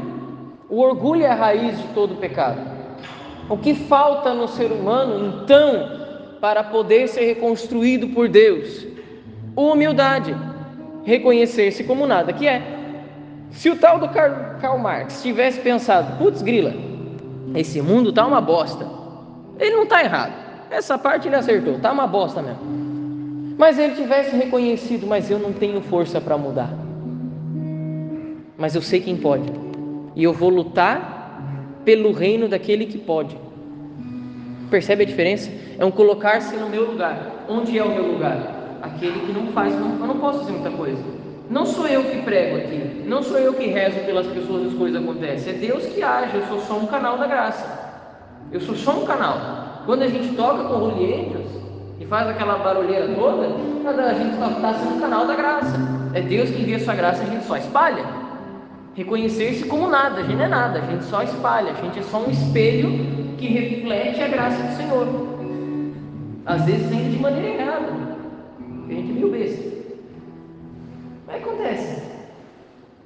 O 0.70 0.80
orgulho 0.80 1.24
é 1.24 1.32
a 1.32 1.36
raiz 1.36 1.80
de 1.80 1.88
todo 1.96 2.16
pecado. 2.18 2.77
O 3.50 3.58
que 3.58 3.74
falta 3.74 4.34
no 4.34 4.48
ser 4.48 4.72
humano, 4.72 5.42
então, 5.44 5.90
para 6.42 6.64
poder 6.64 7.08
ser 7.08 7.26
reconstruído 7.26 8.10
por 8.10 8.28
Deus? 8.28 8.86
Humildade. 9.56 10.36
Reconhecer-se 11.06 11.86
como 11.86 12.06
nada 12.06 12.34
que 12.34 12.46
é. 12.46 12.62
Se 13.52 13.70
o 13.70 13.78
tal 13.78 14.00
do 14.00 14.10
Karl 14.10 14.78
Marx 14.78 15.24
tivesse 15.24 15.62
pensado, 15.62 16.18
putz, 16.18 16.42
grila, 16.42 16.74
esse 17.56 17.82
mundo 17.82 18.12
tá 18.12 18.26
uma 18.28 18.42
bosta, 18.42 18.86
ele 19.58 19.76
não 19.76 19.84
está 19.84 20.04
errado. 20.04 20.34
Essa 20.70 20.98
parte 20.98 21.30
ele 21.30 21.36
acertou, 21.36 21.80
tá 21.80 21.92
uma 21.92 22.06
bosta 22.06 22.42
mesmo. 22.42 23.56
Mas 23.58 23.80
ele 23.80 23.96
tivesse 23.96 24.36
reconhecido, 24.36 25.08
mas 25.08 25.32
eu 25.32 25.40
não 25.40 25.54
tenho 25.54 25.82
força 25.82 26.20
para 26.20 26.38
mudar. 26.38 26.70
Mas 28.58 28.76
eu 28.76 28.82
sei 28.82 29.00
quem 29.00 29.16
pode. 29.16 29.50
E 30.16 30.24
eu 30.24 30.34
vou 30.34 30.50
lutar 30.50 31.17
pelo 31.88 32.12
reino 32.12 32.50
daquele 32.50 32.86
que 32.86 32.98
pode. 32.98 33.38
Percebe 34.70 35.04
a 35.04 35.06
diferença? 35.06 35.50
É 35.80 35.86
um 35.86 35.90
colocar-se 35.90 36.54
no 36.58 36.68
meu 36.68 36.84
lugar. 36.92 37.46
Onde 37.48 37.80
é 37.80 37.82
o 37.82 37.88
meu 37.88 38.12
lugar? 38.12 38.80
Aquele 38.82 39.22
que 39.22 39.32
não 39.32 39.54
faz, 39.54 39.74
não, 39.74 39.98
eu 39.98 40.06
não 40.06 40.20
posso 40.20 40.40
fazer 40.40 40.52
muita 40.52 40.72
coisa. 40.72 41.02
Não 41.50 41.66
sou 41.66 41.88
eu 41.88 42.04
que 42.04 42.24
prego 42.24 42.58
aqui, 42.58 43.04
não 43.06 43.24
sou 43.24 43.38
eu 43.40 43.54
que 43.54 43.68
rezo 43.68 44.00
pelas 44.00 44.28
pessoas 44.28 44.66
e 44.66 44.68
as 44.68 44.74
coisas 44.74 45.02
acontecem, 45.02 45.54
é 45.54 45.56
Deus 45.56 45.86
que 45.86 46.04
age, 46.04 46.36
eu 46.36 46.46
sou 46.48 46.60
só 46.60 46.78
um 46.78 46.88
canal 46.88 47.18
da 47.18 47.26
graça. 47.26 47.66
Eu 48.52 48.60
sou 48.60 48.76
só 48.76 48.92
um 48.92 49.06
canal. 49.06 49.84
Quando 49.86 50.02
a 50.02 50.10
gente 50.10 50.36
toca 50.36 50.66
com 50.66 50.74
Holy 50.74 51.38
e 52.02 52.06
faz 52.06 52.28
aquela 52.28 52.58
barulheira 52.58 53.08
toda, 53.16 53.46
a 53.46 54.14
gente 54.14 54.34
está 54.34 54.74
sendo 54.74 54.96
um 54.98 55.00
canal 55.00 55.26
da 55.26 55.36
graça. 55.36 55.78
É 56.14 56.20
Deus 56.20 56.50
que 56.50 56.62
envia 56.62 56.76
a 56.76 56.80
sua 56.82 56.96
graça, 56.96 57.24
a 57.24 57.26
gente 57.28 57.46
só 57.46 57.56
espalha. 57.56 58.04
Reconhecer-se 58.98 59.66
como 59.66 59.88
nada, 59.88 60.22
a 60.22 60.24
gente 60.24 60.42
é 60.42 60.48
nada, 60.48 60.80
a 60.80 60.86
gente 60.88 61.04
só 61.04 61.22
espalha, 61.22 61.72
a 61.72 61.76
gente 61.76 62.00
é 62.00 62.02
só 62.02 62.18
um 62.18 62.32
espelho 62.32 62.90
que 63.38 63.46
reflete 63.46 64.24
a 64.24 64.28
graça 64.28 64.58
do 64.64 64.76
Senhor. 64.76 65.08
Às 66.44 66.64
vezes 66.66 66.92
ainda 66.92 67.10
de 67.12 67.20
maneira 67.20 67.62
errada, 67.62 67.94
a 68.60 68.92
gente 68.92 69.12
é 69.12 69.14
meio 69.14 69.30
besta. 69.30 69.64
Mas 71.28 71.44
acontece. 71.44 72.02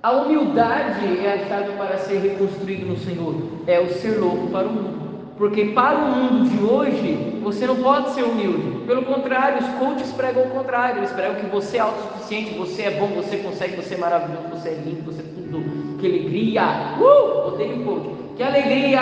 A 0.02 0.12
humildade 0.14 1.26
é 1.26 1.34
a 1.34 1.50
chave 1.50 1.74
para 1.74 1.98
ser 1.98 2.20
reconstruído 2.20 2.86
no 2.86 2.98
Senhor. 2.98 3.36
É 3.68 3.78
o 3.82 3.90
ser 3.90 4.18
louco 4.18 4.48
para 4.48 4.70
o 4.70 4.72
mundo. 4.72 5.02
Porque 5.38 5.66
para 5.66 5.98
o 5.98 6.10
mundo 6.10 6.50
de 6.50 6.64
hoje, 6.64 7.38
você 7.44 7.68
não 7.68 7.76
pode 7.76 8.12
ser 8.12 8.24
humilde. 8.24 8.81
Pelo 8.92 9.04
contrário, 9.04 9.60
os 9.60 9.68
coaches 9.76 10.12
pregam 10.12 10.44
o 10.44 10.50
contrário. 10.50 10.98
Eles 10.98 11.12
pregam 11.12 11.36
que 11.36 11.46
você 11.46 11.78
é 11.78 11.80
autossuficiente, 11.80 12.56
você 12.56 12.82
é 12.82 12.92
bom, 12.92 13.08
você 13.08 13.38
consegue, 13.38 13.78
você 13.78 13.94
é 13.94 13.98
maravilhoso, 13.98 14.50
você 14.50 14.68
é 14.68 14.74
lindo, 14.74 15.04
você 15.04 15.22
é 15.22 15.24
tudo. 15.24 15.98
Que 15.98 16.08
alegria! 16.08 16.64
Uh! 17.00 17.48
Odeio 17.48 17.80
o 17.80 17.86
coach. 17.86 18.36
Que 18.36 18.44
alegria! 18.44 19.00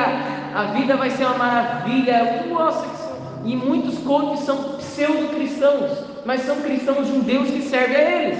A 0.53 0.63
vida 0.75 0.95
vai 0.95 1.09
ser 1.09 1.23
uma 1.23 1.39
maravilha. 1.39 2.45
Nossa, 2.51 2.85
que. 2.85 3.49
E 3.49 3.55
muitos 3.55 3.97
coaches 3.97 4.45
são 4.45 4.77
pseudo-cristãos, 4.77 5.89
mas 6.23 6.41
são 6.41 6.61
cristãos 6.61 7.07
de 7.07 7.13
um 7.13 7.21
Deus 7.21 7.49
que 7.49 7.63
serve 7.63 7.95
a 7.95 8.11
eles. 8.11 8.37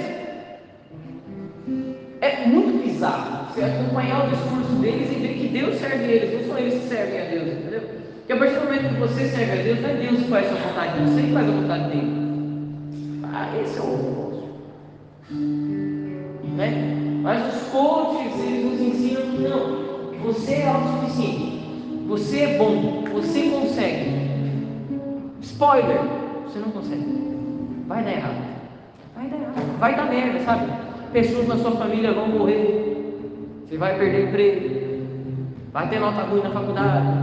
É 2.20 2.46
muito 2.46 2.80
bizarro 2.80 3.52
você 3.52 3.64
acompanhar 3.64 4.24
o 4.24 4.30
discurso 4.30 4.72
deles 4.80 5.10
e 5.10 5.14
ver 5.16 5.34
que 5.34 5.48
Deus 5.48 5.80
serve 5.80 6.04
eles, 6.04 6.46
não 6.46 6.54
são 6.54 6.58
eles 6.62 6.80
que 6.80 6.88
servem 6.88 7.20
a 7.20 7.24
Deus, 7.24 7.48
entendeu? 7.48 7.99
Porque 8.30 8.44
a 8.44 8.46
partir 8.46 8.60
do 8.60 8.66
momento 8.66 8.94
que 8.94 9.00
você 9.00 9.26
serve 9.26 9.58
a 9.58 9.62
Deus, 9.64 9.80
não 9.80 9.88
é 9.88 9.94
Deus 9.94 10.22
que 10.22 10.28
faz 10.28 10.46
a 10.46 10.50
sua 10.50 10.68
vontade, 10.68 11.00
você 11.00 11.22
que 11.22 11.32
faz 11.32 11.48
a 11.48 11.50
vontade 11.50 11.84
dele. 11.88 12.12
Ah, 13.24 13.48
esse 13.60 13.76
é 13.76 13.82
o 13.82 13.86
negócio. 13.96 14.48
né? 16.56 17.20
Mas 17.24 17.56
os 17.56 17.62
coaches, 17.70 18.40
eles 18.40 18.64
nos 18.66 18.80
ensinam 18.80 19.22
que 19.22 19.38
não, 19.42 20.22
você 20.22 20.52
é 20.52 20.68
autossuficiente, 20.68 21.60
você 22.06 22.40
é 22.42 22.56
bom, 22.56 23.02
você 23.12 23.50
consegue. 23.50 24.30
Spoiler, 25.40 25.98
você 26.44 26.60
não 26.60 26.70
consegue. 26.70 27.04
Vai 27.88 28.04
dar 28.04 28.12
errado. 28.12 28.44
Vai 29.16 29.26
dar 29.26 29.36
errado. 29.38 29.78
Vai 29.80 29.96
dar 29.96 30.06
merda, 30.06 30.38
sabe? 30.44 30.72
Pessoas 31.12 31.48
na 31.48 31.56
sua 31.56 31.72
família 31.72 32.12
vão 32.12 32.28
morrer. 32.28 33.26
Você 33.66 33.76
vai 33.76 33.98
perder 33.98 34.28
emprego. 34.28 34.80
Vai 35.72 35.88
ter 35.88 35.98
nota 35.98 36.22
ruim 36.22 36.42
na 36.42 36.50
faculdade. 36.50 37.19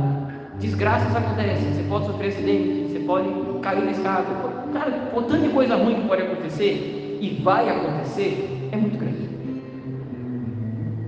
Desgraças 0.59 1.15
acontecem. 1.15 1.73
Você 1.73 1.83
pode 1.83 2.05
sofrer 2.07 2.29
acidente. 2.29 2.91
Você 2.91 2.99
pode 2.99 3.27
cair 3.61 3.83
na 3.83 3.91
escada. 3.91 4.25
Cara, 4.73 5.11
o 5.15 5.21
tanto 5.21 5.43
de 5.43 5.49
coisa 5.49 5.75
ruim 5.75 6.01
que 6.01 6.07
pode 6.07 6.21
acontecer 6.23 7.19
e 7.21 7.41
vai 7.43 7.69
acontecer 7.69 8.69
é 8.71 8.77
muito 8.77 8.97
grande. 8.97 9.27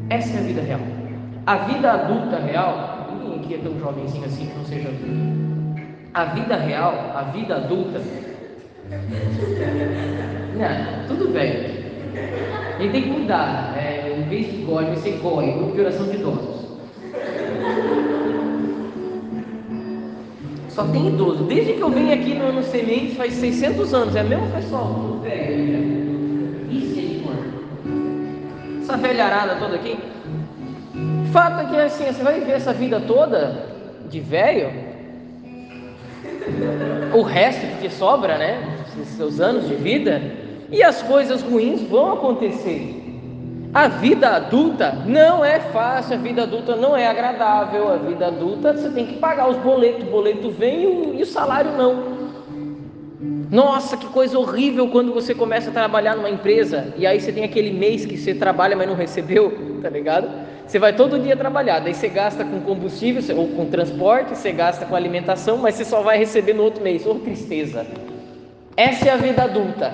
Essa 0.10 0.38
é 0.38 0.40
a 0.40 0.44
vida 0.44 0.62
real. 0.62 0.82
A 1.46 1.56
vida 1.58 1.92
adulta 1.92 2.38
real, 2.38 3.08
ninguém 3.12 3.40
aqui 3.40 3.54
é 3.56 3.58
tão 3.58 3.80
jovenzinho 3.80 4.26
assim 4.26 4.48
que 4.48 4.58
não 4.58 4.66
seja 4.66 4.90
adulto. 4.90 5.40
A 6.14 6.26
vida 6.26 6.56
real, 6.56 7.12
a 7.16 7.24
vida 7.24 7.56
adulta. 7.56 8.02
Não, 10.60 11.08
tudo 11.08 11.32
bem. 11.32 11.80
Ele 12.80 12.90
tem 12.92 13.04
que 13.04 13.10
mudar. 13.10 13.78
É, 13.78 14.18
em 14.18 14.24
vez 14.28 14.52
de 14.52 14.64
gole, 14.64 14.98
ser 14.98 15.20
gole, 15.20 15.52
grupo 15.52 15.80
oração 15.80 16.08
de 16.08 16.16
idosos. 16.18 16.59
Só 20.80 20.86
tem 20.86 21.10
idoso. 21.10 21.44
Desde 21.44 21.74
que 21.74 21.82
eu 21.82 21.89
venho 21.89 22.13
aqui 22.13 22.34
no, 22.36 22.54
no 22.54 22.63
Sementes 22.63 23.18
faz 23.18 23.34
600 23.34 23.94
anos. 23.94 24.15
É 24.15 24.24
mesmo 24.24 24.50
pessoal, 24.50 25.20
velho. 25.22 26.70
É 26.72 26.76
Essa 28.82 28.96
velharada 28.96 29.58
toda 29.58 29.76
aqui. 29.76 30.00
Fato 31.34 31.60
é 31.60 31.65
que 31.65 31.76
assim, 31.76 32.06
você 32.06 32.24
vai 32.24 32.39
viver 32.39 32.54
essa 32.54 32.72
vida 32.72 33.02
toda 33.02 33.65
de 34.10 34.22
velho. 34.22 34.72
O 37.13 37.24
resto 37.24 37.65
que 37.82 37.89
sobra, 37.89 38.38
né? 38.38 38.86
Seus 39.18 39.42
anos 39.42 39.68
de 39.68 39.76
vida. 39.76 40.22
E 40.72 40.82
as 40.82 41.02
coisas 41.02 41.42
ruins 41.42 41.82
vão 41.82 42.13
acontecer. 42.13 42.99
A 43.72 43.88
vida 43.88 44.30
adulta 44.30 44.92
não 45.06 45.46
é 45.46 45.60
fácil, 45.60 46.16
a 46.16 46.18
vida 46.18 46.42
adulta 46.42 46.76
não 46.76 46.98
é 46.98 47.06
agradável, 47.06 47.94
a 47.94 47.98
vida 47.98 48.26
adulta 48.26 48.74
você 48.74 48.90
tem 48.90 49.06
que 49.06 49.18
pagar 49.18 49.48
os 49.48 49.58
boletos, 49.58 50.08
o 50.08 50.10
boleto 50.10 50.50
vem 50.50 50.84
e 50.84 50.88
o, 50.88 51.14
e 51.14 51.22
o 51.22 51.26
salário 51.26 51.72
não. 51.74 52.18
Nossa, 53.52 53.96
que 53.96 54.08
coisa 54.08 54.40
horrível 54.40 54.88
quando 54.88 55.14
você 55.14 55.36
começa 55.36 55.70
a 55.70 55.74
trabalhar 55.74 56.16
numa 56.16 56.32
empresa 56.32 56.94
e 56.98 57.06
aí 57.06 57.20
você 57.20 57.32
tem 57.32 57.44
aquele 57.44 57.72
mês 57.72 58.08
que 58.08 58.18
você 58.18 58.34
trabalha, 58.34 58.76
mas 58.76 58.88
não 58.88 58.96
recebeu, 58.96 59.56
tá 59.84 59.90
ligado? 59.90 60.28
Você 60.66 60.80
vai 60.80 60.94
todo 60.94 61.20
dia 61.20 61.38
trabalhar, 61.38 61.80
daí 61.80 61.94
você 61.94 62.10
gasta 62.10 62.44
com 62.44 62.62
combustível 62.62 63.38
ou 63.38 63.50
com 63.50 63.68
transporte, 63.68 64.36
você 64.36 64.52
gasta 64.52 64.84
com 64.86 64.96
alimentação, 64.96 65.58
mas 65.58 65.76
você 65.76 65.86
só 65.86 66.02
vai 66.02 66.18
receber 66.18 66.54
no 66.54 66.64
outro 66.64 66.84
mês. 66.84 67.06
Oh, 67.06 67.16
tristeza. 67.16 67.86
Essa 68.76 69.10
é 69.10 69.12
a 69.12 69.18
vida 69.18 69.44
adulta. 69.44 69.94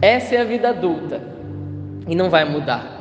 Essa 0.00 0.34
é 0.34 0.40
a 0.40 0.44
vida 0.44 0.68
adulta 0.70 1.31
e 2.06 2.14
não 2.14 2.30
vai 2.30 2.44
mudar. 2.44 3.00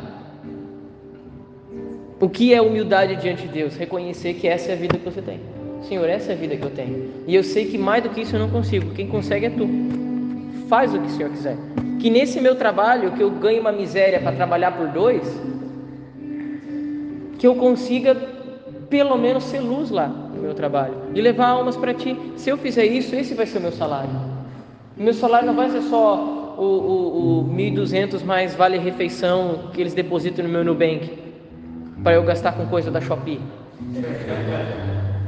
O 2.19 2.29
que 2.29 2.53
é 2.53 2.61
humildade 2.61 3.15
diante 3.15 3.43
de 3.43 3.47
Deus? 3.47 3.75
Reconhecer 3.75 4.35
que 4.35 4.47
essa 4.47 4.71
é 4.71 4.73
a 4.73 4.77
vida 4.77 4.97
que 4.97 5.03
você 5.03 5.21
tem. 5.21 5.39
Senhor, 5.81 6.07
essa 6.07 6.31
é 6.31 6.35
a 6.35 6.37
vida 6.37 6.55
que 6.55 6.63
eu 6.63 6.69
tenho. 6.69 7.09
E 7.25 7.35
eu 7.35 7.43
sei 7.43 7.65
que 7.65 7.77
mais 7.77 8.03
do 8.03 8.09
que 8.09 8.21
isso 8.21 8.35
eu 8.35 8.39
não 8.39 8.49
consigo. 8.49 8.91
Quem 8.93 9.07
consegue 9.07 9.47
é 9.47 9.49
tu. 9.49 9.67
Faz 10.67 10.93
o 10.93 10.99
que 10.99 11.07
o 11.07 11.09
Senhor 11.09 11.31
quiser. 11.31 11.57
Que 11.99 12.09
nesse 12.11 12.39
meu 12.39 12.55
trabalho, 12.55 13.11
que 13.13 13.23
eu 13.23 13.31
ganhe 13.31 13.59
uma 13.59 13.71
miséria 13.71 14.19
para 14.19 14.31
trabalhar 14.33 14.71
por 14.71 14.87
dois, 14.89 15.23
que 17.39 17.47
eu 17.47 17.55
consiga 17.55 18.15
pelo 18.87 19.17
menos 19.17 19.45
ser 19.45 19.59
luz 19.61 19.89
lá 19.89 20.07
no 20.07 20.41
meu 20.41 20.53
trabalho 20.53 20.93
e 21.15 21.21
levar 21.21 21.47
almas 21.47 21.75
para 21.75 21.93
ti. 21.93 22.15
Se 22.35 22.51
eu 22.51 22.57
fizer 22.57 22.85
isso, 22.85 23.15
esse 23.15 23.33
vai 23.33 23.47
ser 23.47 23.57
o 23.57 23.61
meu 23.61 23.71
salário. 23.71 24.11
O 24.95 25.01
meu 25.01 25.13
salário 25.13 25.47
não 25.47 25.55
vai 25.55 25.71
ser 25.71 25.81
só 25.81 26.40
o, 26.62 26.65
o, 26.65 27.39
o 27.39 27.56
1.200 27.56 28.24
mais 28.24 28.54
vale 28.54 28.78
refeição 28.78 29.71
que 29.74 29.82
eles 29.82 29.95
depositam 29.95 30.45
no 30.45 30.52
meu 30.52 30.63
Nubank 30.63 31.17
para 32.04 32.13
eu 32.13 32.24
gastar 32.24 32.52
com 32.52 32.67
coisa 32.67 32.91
da 32.91 33.02
Shopee. 33.02 33.41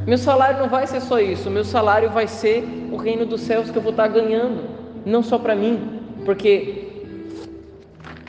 Meu 0.05 0.17
salário 0.19 0.59
não 0.59 0.69
vai 0.69 0.85
ser 0.85 1.01
só 1.01 1.19
isso, 1.19 1.49
meu 1.49 1.63
salário 1.63 2.11
vai 2.11 2.27
ser 2.27 2.63
o 2.91 2.97
reino 2.97 3.25
dos 3.25 3.41
céus 3.41 3.71
que 3.71 3.77
eu 3.77 3.81
vou 3.81 3.91
estar 3.91 4.07
ganhando, 4.09 4.63
não 5.05 5.23
só 5.23 5.39
para 5.39 5.55
mim, 5.55 6.01
porque, 6.23 7.03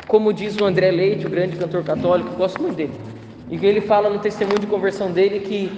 como 0.07 0.33
diz 0.33 0.57
o 0.57 0.64
André 0.64 0.90
Leite, 0.90 1.27
o 1.27 1.31
grande 1.31 1.57
cantor 1.57 1.85
católico, 1.85 2.31
eu 2.31 2.37
gosto 2.37 2.62
muito 2.62 2.77
dele, 2.77 2.95
e 3.51 3.67
ele 3.67 3.83
fala 3.83 4.09
no 4.09 4.19
testemunho 4.19 4.61
de 4.61 4.67
conversão 4.67 5.11
dele 5.11 5.40
que 5.40 5.71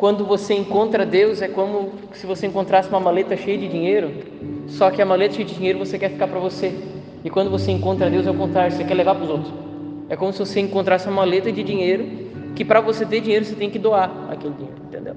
quando 0.00 0.24
você 0.24 0.54
encontra 0.54 1.04
Deus 1.04 1.42
é 1.42 1.48
como 1.48 1.92
se 2.14 2.26
você 2.26 2.46
encontrasse 2.46 2.88
uma 2.88 2.98
maleta 2.98 3.36
cheia 3.36 3.58
de 3.58 3.68
dinheiro 3.68 4.10
só 4.66 4.90
que 4.90 5.02
a 5.02 5.04
maleta 5.04 5.36
de 5.36 5.44
dinheiro 5.44 5.78
você 5.78 5.98
quer 5.98 6.10
ficar 6.10 6.26
para 6.26 6.40
você. 6.40 6.74
E 7.22 7.28
quando 7.28 7.50
você 7.50 7.70
encontra 7.70 8.08
Deus, 8.08 8.26
é 8.26 8.30
o 8.30 8.34
contrário, 8.34 8.72
você 8.72 8.82
quer 8.82 8.94
levar 8.94 9.14
para 9.14 9.24
os 9.24 9.30
outros. 9.30 9.52
É 10.08 10.16
como 10.16 10.32
se 10.32 10.38
você 10.38 10.58
encontrasse 10.58 11.06
uma 11.06 11.16
maleta 11.16 11.52
de 11.52 11.62
dinheiro 11.62 12.06
que 12.56 12.64
para 12.64 12.80
você 12.80 13.04
ter 13.04 13.20
dinheiro 13.20 13.44
você 13.44 13.54
tem 13.54 13.68
que 13.68 13.78
doar 13.78 14.10
aquele 14.30 14.54
dinheiro, 14.54 14.78
entendeu? 14.88 15.16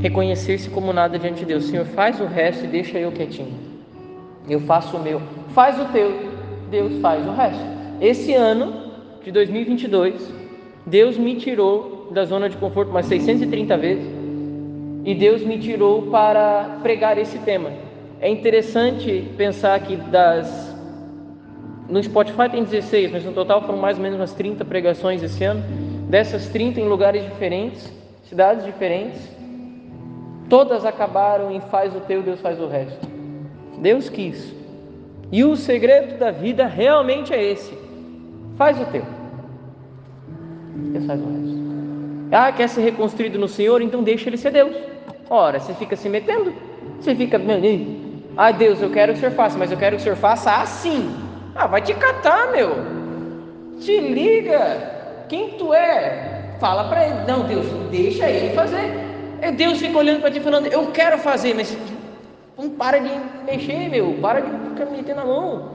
Reconhecer-se 0.00 0.70
como 0.70 0.92
nada 0.92 1.18
diante 1.18 1.40
de 1.40 1.46
Deus. 1.46 1.64
Senhor, 1.64 1.84
faz 1.84 2.20
o 2.20 2.26
resto 2.26 2.64
e 2.64 2.68
deixa 2.68 2.96
eu 2.96 3.10
quietinho. 3.10 3.58
Eu 4.48 4.60
faço 4.60 4.96
o 4.96 5.02
meu. 5.02 5.20
Faz 5.48 5.80
o 5.80 5.86
teu, 5.86 6.30
Deus 6.70 7.00
faz 7.00 7.26
o 7.26 7.32
resto. 7.32 7.64
Esse 8.00 8.34
ano 8.34 8.92
de 9.24 9.32
2022, 9.32 10.32
Deus 10.86 11.18
me 11.18 11.34
tirou 11.34 11.97
da 12.10 12.24
zona 12.24 12.48
de 12.48 12.56
conforto 12.56 12.92
mais 12.92 13.06
630 13.06 13.76
vezes 13.76 14.06
e 15.04 15.14
Deus 15.14 15.42
me 15.42 15.58
tirou 15.58 16.10
para 16.10 16.78
pregar 16.82 17.18
esse 17.18 17.38
tema 17.40 17.70
é 18.20 18.28
interessante 18.28 19.30
pensar 19.36 19.78
que 19.80 19.96
das 19.96 20.76
no 21.88 22.02
Spotify 22.02 22.50
tem 22.50 22.64
16, 22.64 23.12
mas 23.12 23.24
no 23.24 23.32
total 23.32 23.62
foram 23.62 23.78
mais 23.78 23.96
ou 23.96 24.02
menos 24.02 24.18
umas 24.18 24.34
30 24.34 24.62
pregações 24.64 25.22
esse 25.22 25.42
ano. 25.42 25.62
Dessas 26.08 26.48
30 26.48 26.80
em 26.80 26.88
lugares 26.88 27.24
diferentes, 27.24 27.90
cidades 28.24 28.64
diferentes, 28.64 29.20
todas 30.50 30.84
acabaram 30.84 31.50
em 31.50 31.60
faz 31.60 31.96
o 31.96 32.00
teu, 32.00 32.22
Deus 32.22 32.40
faz 32.40 32.60
o 32.60 32.66
resto. 32.66 33.08
Deus 33.78 34.10
quis. 34.10 34.54
E 35.32 35.44
o 35.44 35.56
segredo 35.56 36.18
da 36.18 36.30
vida 36.30 36.66
realmente 36.66 37.32
é 37.32 37.42
esse: 37.42 37.72
faz 38.56 38.78
o 38.80 38.84
teu, 38.86 39.04
Deus 40.92 41.06
faz 41.06 41.20
o 41.20 41.26
resto. 41.26 41.67
Ah, 42.30 42.52
quer 42.52 42.68
ser 42.68 42.82
reconstruído 42.82 43.38
no 43.38 43.48
Senhor? 43.48 43.80
Então 43.80 44.02
deixa 44.02 44.28
Ele 44.28 44.36
ser 44.36 44.50
Deus. 44.50 44.74
Ora, 45.30 45.60
você 45.60 45.74
fica 45.74 45.96
se 45.96 46.08
metendo, 46.08 46.52
você 47.00 47.14
fica, 47.14 47.38
ah, 48.36 48.52
Deus, 48.52 48.80
eu 48.80 48.88
quero 48.90 49.12
que 49.12 49.18
o 49.18 49.20
Senhor 49.20 49.34
faça, 49.34 49.58
mas 49.58 49.72
eu 49.72 49.76
quero 49.76 49.96
que 49.96 50.00
o 50.00 50.04
Senhor 50.04 50.16
faça 50.16 50.52
assim. 50.62 51.12
Ah, 51.56 51.66
vai 51.66 51.82
te 51.82 51.92
catar, 51.92 52.52
meu. 52.52 52.76
Te 53.80 53.98
liga. 53.98 55.24
Quem 55.28 55.50
tu 55.58 55.74
é? 55.74 56.54
Fala 56.60 56.84
para 56.84 57.04
ele. 57.04 57.26
Não, 57.26 57.42
Deus, 57.42 57.66
deixa 57.90 58.30
ele 58.30 58.54
fazer. 58.54 58.94
É 59.40 59.50
Deus 59.50 59.78
fica 59.78 59.98
olhando 59.98 60.20
para 60.20 60.30
ti 60.30 60.38
falando, 60.38 60.66
eu 60.66 60.86
quero 60.92 61.18
fazer, 61.18 61.54
mas 61.54 61.76
não 62.56 62.70
para 62.70 62.98
de 62.98 63.10
mexer, 63.44 63.88
meu. 63.88 64.16
Para 64.20 64.40
de 64.40 64.50
ficar 64.70 64.86
metendo 64.86 65.16
na 65.16 65.24
mão. 65.24 65.70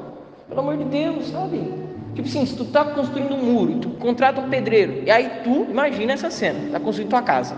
Pelo 0.47 0.61
amor 0.61 0.77
de 0.77 0.85
Deus, 0.85 1.27
sabe? 1.27 1.69
Tipo 2.15 2.27
assim, 2.27 2.45
se 2.45 2.55
tu 2.55 2.65
tá 2.65 2.85
construindo 2.85 3.33
um 3.33 3.43
muro, 3.43 3.79
tu 3.79 3.89
contrata 3.89 4.39
um 4.39 4.49
pedreiro, 4.49 5.03
e 5.05 5.11
aí 5.11 5.41
tu, 5.43 5.67
imagina 5.69 6.13
essa 6.13 6.29
cena, 6.29 6.71
tá 6.71 6.79
construindo 6.79 7.09
tua 7.09 7.21
casa. 7.21 7.57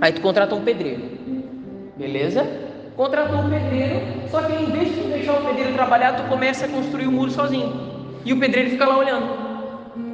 Aí 0.00 0.12
tu 0.12 0.20
contrata 0.20 0.54
um 0.54 0.62
pedreiro. 0.62 1.02
Beleza? 1.96 2.72
contratou 2.96 3.40
um 3.40 3.50
pedreiro, 3.50 4.00
só 4.30 4.42
que 4.42 4.52
em 4.52 4.66
vez 4.66 4.94
de 4.94 5.02
deixar 5.02 5.34
o 5.34 5.46
pedreiro 5.46 5.72
trabalhar, 5.74 6.14
tu 6.14 6.24
começa 6.28 6.66
a 6.66 6.68
construir 6.68 7.06
o 7.06 7.12
muro 7.12 7.30
sozinho. 7.30 7.90
E 8.24 8.32
o 8.32 8.38
pedreiro 8.38 8.70
fica 8.70 8.86
lá 8.86 8.96
olhando. 8.96 9.42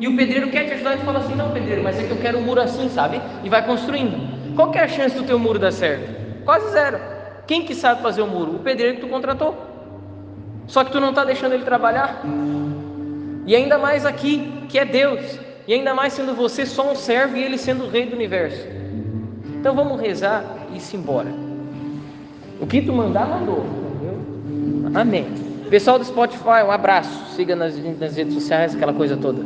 E 0.00 0.08
o 0.08 0.16
pedreiro 0.16 0.48
quer 0.50 0.64
te 0.64 0.74
ajudar 0.74 0.94
e 0.94 0.98
fala 0.98 1.18
assim: 1.18 1.34
Não, 1.34 1.50
pedreiro, 1.50 1.82
mas 1.82 1.98
é 1.98 2.04
que 2.04 2.10
eu 2.10 2.16
quero 2.16 2.38
um 2.38 2.42
muro 2.42 2.60
assim, 2.60 2.88
sabe? 2.88 3.20
E 3.44 3.48
vai 3.48 3.64
construindo. 3.64 4.54
Qual 4.54 4.72
é 4.74 4.80
a 4.80 4.88
chance 4.88 5.14
do 5.14 5.24
teu 5.24 5.38
muro 5.38 5.58
dar 5.58 5.72
certo? 5.72 6.44
Quase 6.44 6.70
zero. 6.70 6.98
Quem 7.46 7.62
que 7.62 7.74
sabe 7.74 8.02
fazer 8.02 8.22
o 8.22 8.26
muro? 8.26 8.56
O 8.56 8.58
pedreiro 8.60 8.96
que 8.96 9.00
tu 9.02 9.08
contratou. 9.08 9.56
Só 10.66 10.84
que 10.84 10.90
tu 10.90 11.00
não 11.00 11.10
está 11.10 11.24
deixando 11.24 11.54
ele 11.54 11.64
trabalhar. 11.64 12.22
E 13.48 13.56
ainda 13.56 13.78
mais 13.78 14.04
aqui, 14.04 14.52
que 14.68 14.78
é 14.78 14.84
Deus. 14.84 15.40
E 15.66 15.72
ainda 15.72 15.94
mais 15.94 16.12
sendo 16.12 16.34
você 16.34 16.66
só 16.66 16.92
um 16.92 16.94
servo 16.94 17.34
e 17.34 17.42
ele 17.42 17.56
sendo 17.56 17.84
o 17.84 17.88
rei 17.88 18.04
do 18.04 18.14
universo. 18.14 18.62
Então 19.58 19.74
vamos 19.74 19.98
rezar 19.98 20.44
e 20.70 20.76
ir 20.76 20.96
embora. 20.96 21.32
O 22.60 22.66
que 22.66 22.82
tu 22.82 22.92
mandar, 22.92 23.26
mandou. 23.26 23.64
Entendeu? 23.64 25.00
Amém. 25.00 25.26
Pessoal 25.70 25.98
do 25.98 26.04
Spotify, 26.04 26.62
um 26.66 26.70
abraço. 26.70 27.34
Siga 27.34 27.56
nas, 27.56 27.74
nas 27.98 28.16
redes 28.16 28.34
sociais, 28.34 28.74
aquela 28.74 28.92
coisa 28.92 29.16
toda. 29.16 29.42